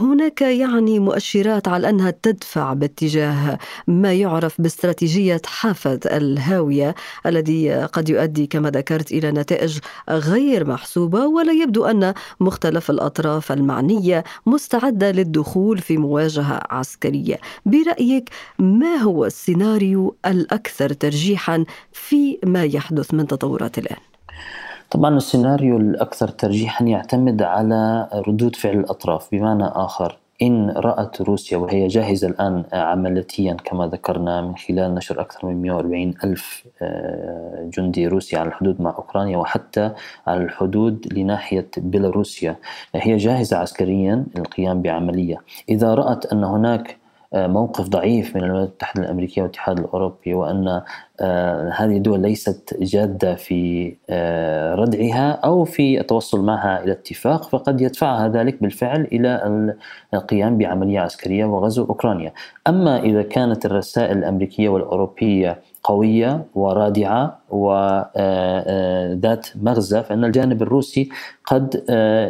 هناك 0.00 0.42
يعني 0.42 0.98
مؤشرات 0.98 1.68
على 1.68 1.88
أنها 1.88 2.10
تدفع 2.22 2.72
باتجاه 2.72 3.58
ما 3.86 4.12
يعرف 4.12 4.60
باستراتيجية 4.60 5.42
حافة 5.46 6.00
الهاوية 6.06 6.94
الذي 7.26 7.74
قد 7.74 8.08
يؤدي 8.08 8.46
كما 8.46 8.70
ذكرت 8.70 9.12
إلى 9.12 9.32
نتائج 9.32 9.78
غير 10.10 10.68
محسوبة. 10.68 11.26
ولا 11.26 11.52
يبدو 11.52 11.84
أن 11.84 12.14
مختلف 12.40 12.90
الأطراف 12.90 13.52
المعنية 13.52 14.24
مستعدة 14.46 15.10
للدخول 15.10 15.78
في 15.78 15.96
مواجهة 15.96 16.60
عسكرية. 16.70 17.38
برأيك 17.66 18.30
ما 18.58 18.96
هو 18.96 19.24
السيناريو 19.24 20.01
الأكثر 20.26 20.92
ترجيحا 20.92 21.64
في 21.92 22.38
ما 22.44 22.64
يحدث 22.64 23.14
من 23.14 23.26
تطورات 23.26 23.78
الآن؟ 23.78 24.00
طبعا 24.90 25.16
السيناريو 25.16 25.76
الأكثر 25.76 26.28
ترجيحا 26.28 26.84
يعتمد 26.84 27.42
على 27.42 28.08
ردود 28.28 28.56
فعل 28.56 28.78
الأطراف. 28.78 29.28
بمعنى 29.32 29.64
آخر 29.64 30.18
إن 30.42 30.70
رأت 30.70 31.20
روسيا 31.20 31.58
وهي 31.58 31.86
جاهزة 31.86 32.28
الآن 32.28 32.64
عمليا 32.72 33.54
كما 33.64 33.86
ذكرنا 33.86 34.40
من 34.40 34.56
خلال 34.56 34.94
نشر 34.94 35.20
أكثر 35.20 35.46
من 35.46 35.62
140 35.62 36.14
ألف 36.24 36.64
آه، 36.82 37.70
جندي 37.74 38.06
روسي 38.06 38.36
على 38.36 38.48
الحدود 38.48 38.80
مع 38.80 38.90
أوكرانيا 38.90 39.38
وحتى 39.38 39.90
على 40.26 40.42
الحدود 40.42 41.12
لناحية 41.12 41.70
بيلاروسيا. 41.76 42.56
هي 42.94 43.16
جاهزة 43.16 43.56
عسكريا 43.56 44.24
للقيام 44.36 44.82
بعملية. 44.82 45.36
إذا 45.68 45.94
رأت 45.94 46.26
أن 46.26 46.44
هناك 46.44 47.01
موقف 47.34 47.88
ضعيف 47.88 48.36
من 48.36 48.44
الولايات 48.44 48.68
المتحدة 48.68 49.02
الأمريكية 49.02 49.42
والاتحاد 49.42 49.78
الأوروبي 49.78 50.34
وأن 50.34 50.82
آه، 51.20 51.70
هذه 51.76 51.96
الدول 51.96 52.20
ليست 52.20 52.76
جادة 52.80 53.34
في 53.34 53.94
آه، 54.10 54.74
ردعها 54.74 55.30
أو 55.32 55.64
في 55.64 56.00
التوصل 56.00 56.44
معها 56.44 56.84
إلى 56.84 56.92
اتفاق 56.92 57.42
فقد 57.48 57.80
يدفعها 57.80 58.28
ذلك 58.28 58.62
بالفعل 58.62 59.08
إلى 59.12 59.74
القيام 60.14 60.58
بعملية 60.58 61.00
عسكرية 61.00 61.44
وغزو 61.44 61.84
أوكرانيا. 61.84 62.32
أما 62.66 63.00
إذا 63.00 63.22
كانت 63.22 63.66
الرسائل 63.66 64.18
الأمريكية 64.18 64.68
والأوروبية 64.68 65.58
قوية 65.84 66.44
ورادعة 66.54 67.38
وذات 67.50 68.16
آه، 68.16 69.62
مغزى 69.62 70.02
فإن 70.02 70.24
الجانب 70.24 70.62
الروسي 70.62 71.08
قد 71.46 71.84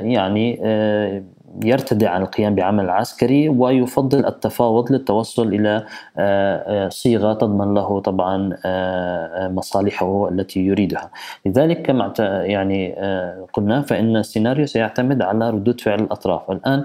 يعني 0.04 0.60
يرتدع 1.64 2.10
عن 2.10 2.22
القيام 2.22 2.54
بعمل 2.54 2.90
عسكري 2.90 3.48
ويفضل 3.48 4.26
التفاوض 4.26 4.92
للتوصل 4.92 5.54
إلى 5.54 5.84
صيغة 6.90 7.32
تضمن 7.32 7.74
له 7.74 8.00
طبعا 8.00 8.56
مصالحه 9.48 10.28
التي 10.28 10.60
يريدها. 10.60 11.10
لذلك 11.46 11.82
كما 11.82 12.12
يعني 12.44 12.94
قلنا 13.52 13.82
فإن 13.82 14.16
السيناريو 14.16 14.66
سيعتمد 14.66 15.22
على 15.22 15.50
ردود 15.50 15.80
فعل 15.80 16.00
الأطراف. 16.00 16.50
الآن 16.50 16.84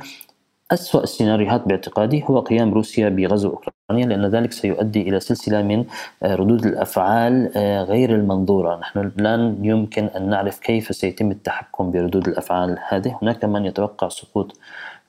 أسوأ 0.71 1.03
السيناريوهات 1.03 1.67
باعتقادي 1.67 2.23
هو 2.29 2.39
قيام 2.39 2.73
روسيا 2.73 3.09
بغزو 3.09 3.49
أوكرانيا 3.49 4.05
لأن 4.05 4.25
ذلك 4.25 4.51
سيؤدي 4.51 5.01
إلى 5.01 5.19
سلسلة 5.19 5.61
من 5.61 5.85
آه، 6.23 6.35
ردود 6.35 6.65
الأفعال 6.65 7.51
آه، 7.57 7.83
غير 7.83 8.15
المنظورة. 8.15 8.79
نحن 8.79 9.11
لن 9.17 9.65
يمكن 9.65 10.05
أن 10.05 10.29
نعرف 10.29 10.59
كيف 10.59 10.95
سيتم 10.95 11.31
التحكم 11.31 11.91
بردود 11.91 12.27
الأفعال 12.27 12.79
هذه. 12.89 13.19
هناك 13.21 13.45
من 13.45 13.65
يتوقع 13.65 14.07
سقوط 14.09 14.59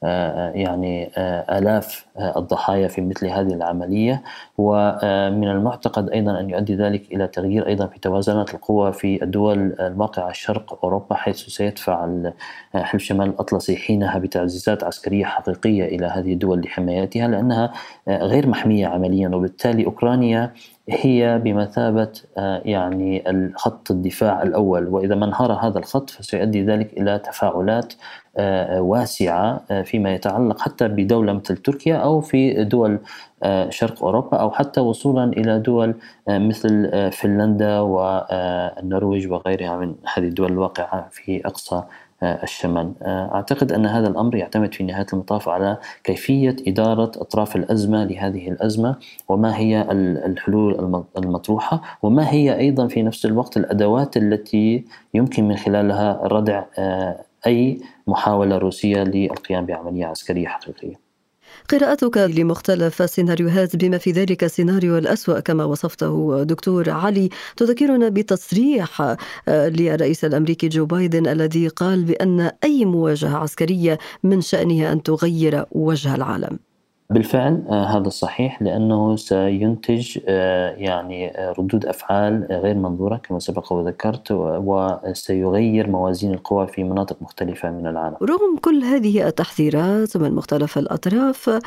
يعني 0.03 1.11
آه، 1.17 1.59
آلاف 1.59 2.07
آه، 2.17 2.39
الضحايا 2.39 2.89
في 2.89 3.01
مثل 3.01 3.27
هذه 3.27 3.55
العملية. 3.55 4.23
ومن 4.59 5.49
المعتقد 5.49 6.11
أيضا 6.11 6.41
أن 6.41 6.51
يؤدي 6.51 6.75
ذلك 6.75 7.13
إلى 7.13 7.27
تغيير 7.29 7.67
أيضا 7.67 7.87
في 7.87 7.99
توازنات 8.01 8.55
القوى 8.55 8.93
في 8.93 9.23
الدول 9.23 9.77
الواقعة 9.81 10.33
شرق 10.33 10.79
أوروبا 10.85 11.15
حيث 11.15 11.37
سيدفع 11.37 12.09
حلف 12.75 13.03
شمال 13.03 13.29
الأطلسي 13.29 13.77
حينها 13.77 14.19
بتعزيزات 14.19 14.85
عسكرية 14.85 15.25
حقيقية 15.25 15.85
إلى 15.85 16.07
هذه 16.07 16.33
الدول 16.33 16.61
لحمايتها 16.61 17.29
لأنها 17.29 17.73
غير 18.09 18.47
محمية 18.47 18.87
عمليا. 18.87 19.29
وبالتالي 19.29 19.87
أوكرانيا 19.87 20.53
هي 20.91 21.39
بمثابة 21.45 22.13
يعني 22.65 23.25
خط 23.57 23.91
الدفاع 23.91 24.43
الأول. 24.43 24.89
وإذا 24.89 25.15
ما 25.15 25.27
انهار 25.27 25.53
هذا 25.53 25.79
الخط 25.79 26.11
فسيؤدي 26.11 26.63
ذلك 26.63 26.93
إلى 26.93 27.19
تفاعلات 27.19 27.95
آه، 28.39 28.81
واسعة 28.81 29.61
آه، 29.71 29.83
فيما 29.83 30.15
يتعلق 30.15 30.61
حتى 30.61 30.89
بدولة 30.89 31.33
مثل 31.33 31.57
تركيا 31.57 31.97
أو 31.97 32.21
في 32.21 32.65
دول 32.65 32.99
آه، 33.43 33.71
شرق 33.71 34.05
أوروبا 34.05 34.37
أو 34.37 34.51
حتى 34.51 34.81
وصولا 34.81 35.25
إلى 35.25 35.59
دول 35.59 35.95
مثل 36.29 36.91
فنلندا 37.13 37.81
والنرويج 37.81 39.33
وغيرها 39.33 39.77
من 39.77 39.95
هذه 40.15 40.25
الدول 40.25 40.53
الواقعة 40.53 41.09
في 41.11 41.47
أقصى 41.47 41.83
الشمال. 42.23 42.93
أعتقد 43.03 43.73
أن 43.73 43.87
هذا 43.87 44.09
الأمر 44.09 44.35
يعتمد 44.37 44.75
في 44.75 44.85
نهاية 44.85 45.07
المطاف 45.13 45.49
على 45.49 45.79
كيفية 46.05 46.57
إدارة 46.69 47.13
أطراف 47.17 47.57
الأزمة 47.57 48.05
لهذه 48.05 48.49
الأزمة 48.49 48.97
وما 49.29 49.57
هي 49.57 49.87
الحلول 50.27 51.03
المطروحة 51.19 51.83
وما 52.03 52.31
هي 52.31 52.59
أيضا 52.59 52.87
في 52.87 53.03
نفس 53.03 53.27
الوقت 53.27 53.57
الأدوات 53.57 54.17
التي 54.17 54.85
يمكن 55.15 55.49
من 55.49 55.57
خلالها 55.57 56.21
ردع 56.23 56.65
أي 57.47 57.81
محاولة 58.07 58.59
روسية 58.59 59.03
للقيام 59.03 59.67
بعملية 59.67 60.07
عسكرية 60.07 60.49
حقيقية. 60.49 61.08
قراءتك 61.69 62.17
لمختلف 62.17 63.03
السيناريوهات 63.03 63.77
بما 63.77 63.99
في 63.99 64.11
ذلك 64.13 64.45
السيناريو 64.45 64.99
الأسوأ 64.99 65.41
كما 65.41 65.65
وصفته 65.65 66.43
دكتور 66.43 66.91
علي. 66.91 67.29
تذكرنا 67.57 68.09
بتصريح 68.09 69.03
آه، 69.49 69.69
للرئيس 69.69 70.25
الأمريكي 70.25 70.69
جو 70.69 70.87
بايدن 70.87 71.27
الذي 71.27 71.69
قال 71.69 72.05
بأن 72.05 72.51
أي 72.65 72.85
مواجهة 72.85 73.37
عسكرية 73.37 73.99
من 74.23 74.41
شأنها 74.41 74.93
أن 74.93 75.03
تغير 75.03 75.65
وجه 75.73 76.15
العالم. 76.15 76.68
بالفعل 77.11 77.65
آه، 77.69 77.85
هذا 77.85 78.09
صحيح 78.09 78.63
لأنه 78.63 79.17
سينتج 79.17 80.19
آه، 80.27 80.71
يعني 80.71 81.39
آه، 81.39 81.53
ردود 81.59 81.87
أفعال 81.87 82.47
غير 82.51 82.75
منظورة 82.75 83.17
كما 83.17 83.39
سبق 83.39 83.73
وذكرت 83.73 84.29
وسيغير 84.33 85.91
موازين 85.91 86.35
القوى 86.35 86.67
في 86.67 86.85
مناطق 86.85 87.23
مختلفة 87.23 87.71
من 87.71 87.87
العالم. 87.87 88.17
رغم 88.23 88.57
كل 88.63 88.85
هذه 88.85 89.29
التحذيرات 89.29 90.17
من 90.17 90.35
مختلف 90.35 90.79
الأطراف 90.79 91.61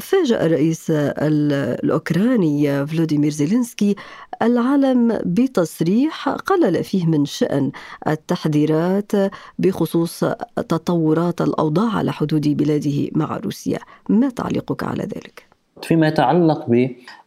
فاجأ 0.00 0.46
الرئيس 0.46 0.90
الأوكراني 0.90 2.86
فلوديمير 2.86 3.30
زيلينسكي 3.30 3.96
العالم 4.42 5.18
بتصريح 5.24 6.28
قلل 6.28 6.84
فيه 6.84 7.06
من 7.06 7.24
شأن 7.24 7.70
التحذيرات 8.06 9.12
بخصوص 9.58 10.24
تطورات 10.68 11.40
الأوضاع 11.40 11.96
على 11.96 12.12
حدود 12.12 12.48
بلاده 12.48 13.08
مع 13.12 13.36
روسيا. 13.36 13.78
ما 14.08 14.28
تعليقك؟ 14.28 14.77
تعليقك 14.78 14.84
على 14.84 15.02
ذلك؟ 15.02 15.48
فيما 15.82 16.08
يتعلق 16.08 16.66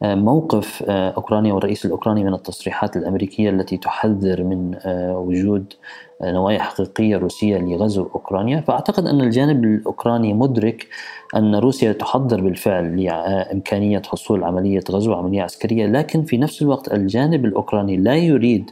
بموقف 0.02 0.84
آه، 0.88 1.10
أوكرانيا 1.10 1.54
والرئيس 1.54 1.86
الأوكراني 1.86 2.24
من 2.24 2.34
التصريحات 2.34 2.98
الأمريكية 2.98 3.50
التي 3.50 3.78
تحذر 3.78 4.44
من 4.44 4.76
آه، 4.86 5.18
وجود 5.18 5.74
آه، 6.22 6.32
نوايا 6.32 6.60
حقيقية 6.60 7.18
روسية 7.18 7.58
لغزو 7.58 8.04
أوكرانيا 8.04 8.62
فأعتقد 8.62 9.06
أن 9.06 9.22
الجانب 9.22 9.64
الأوكراني 9.64 10.34
مدرك 10.34 10.88
أن 11.36 11.56
روسيا 11.56 11.92
تحضر 11.92 12.42
بالفعل 12.42 13.04
لإمكانية 13.04 14.02
حصول 14.08 14.44
عملية 14.44 14.84
غزو 14.92 15.14
عملية 15.14 15.42
عسكرية 15.42 15.86
لكن 15.86 16.24
في 16.24 16.38
نفس 16.38 16.62
الوقت 16.62 16.94
الجانب 16.94 17.46
الأوكراني 17.46 17.98
لا 17.98 18.16
يريد 18.16 18.72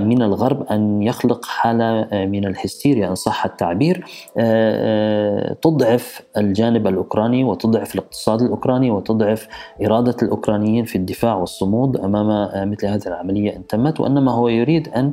من 0.00 0.22
الغرب 0.22 0.62
أن 0.62 1.02
يخلق 1.02 1.44
حالة 1.44 1.84
آه، 1.84 2.26
من 2.26 2.44
الهستيريا 2.44 3.08
إن 3.08 3.14
صح 3.14 3.44
التعبير. 3.44 4.04
آه، 4.36 5.56
تضعف 5.62 6.22
الجانب 6.36 6.86
الأوكراني 6.86 7.44
وتضعف 7.44 7.94
الاقتصاد 7.94 8.42
الأوكراني 8.42 8.90
وتضعف 8.90 9.48
إرادة 9.84 10.16
الأوكرانيين 10.22 10.84
في 10.84 10.96
الدفاع 10.96 11.34
والصمود 11.34 11.96
أمام 11.96 12.50
مثل 12.70 12.86
هذه 12.86 13.06
العملية 13.06 13.56
إن 13.56 13.66
تمت. 13.66 14.00
وإنما 14.00 14.32
هو 14.32 14.48
يريد 14.48 14.88
أن 14.88 15.12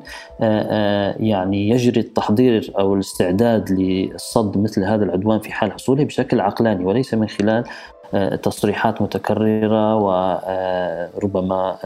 يعني 1.20 1.70
يجري 1.70 2.00
التحضير 2.00 2.74
أو 2.80 2.94
الاستعداد 2.94 3.72
لصد 3.72 4.58
مثل 4.58 4.84
هذا 4.84 5.04
العدوان 5.04 5.40
في 5.40 5.52
حال 5.52 5.72
حصوله 5.72 6.04
بشكل 6.04 6.40
عقلاني 6.40 6.86
وليس 6.86 7.14
من 7.14 7.28
خلال 7.28 7.64
تصريحات 8.44 9.02
متكررة 9.02 9.96
وربما 9.96 11.78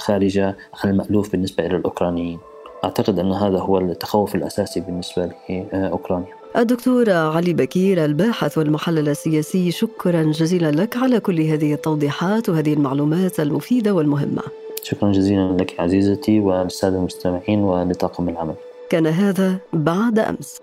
خارجة 0.00 0.56
عن 0.84 0.90
المألوف 0.90 1.32
بالنسبة 1.32 1.66
إلى 1.66 1.76
الأوكرانيين. 1.76 2.38
أعتقد 2.84 3.18
أن 3.18 3.32
هذا 3.32 3.58
هو 3.58 3.78
التخوف 3.78 4.34
الأساسي 4.34 4.80
بالنسبة 4.80 5.30
لأوكرانيا. 5.72 6.26
الدكتور 6.56 7.10
علي 7.10 7.52
بكير 7.52 8.04
الباحث 8.04 8.58
والمحلل 8.58 9.08
السياسي 9.08 9.70
شكرا 9.70 10.22
جزيلا 10.22 10.70
لك 10.70 10.96
على 10.96 11.20
كل 11.20 11.40
هذه 11.40 11.74
التوضيحات 11.74 12.48
وهذه 12.48 12.72
المعلومات 12.72 13.40
المفيدة 13.40 13.94
والمهمة. 13.94 14.42
شكرا 14.82 15.12
جزيلا 15.12 15.56
لك 15.60 15.80
عزيزتي 15.80 16.40
وللسادة 16.40 16.96
المستمعين 16.96 17.60
ولطاقم 17.60 18.28
العمل. 18.28 18.54
كان 18.90 19.06
هذا 19.06 19.56
بعد 19.72 20.18
أمس. 20.18 20.61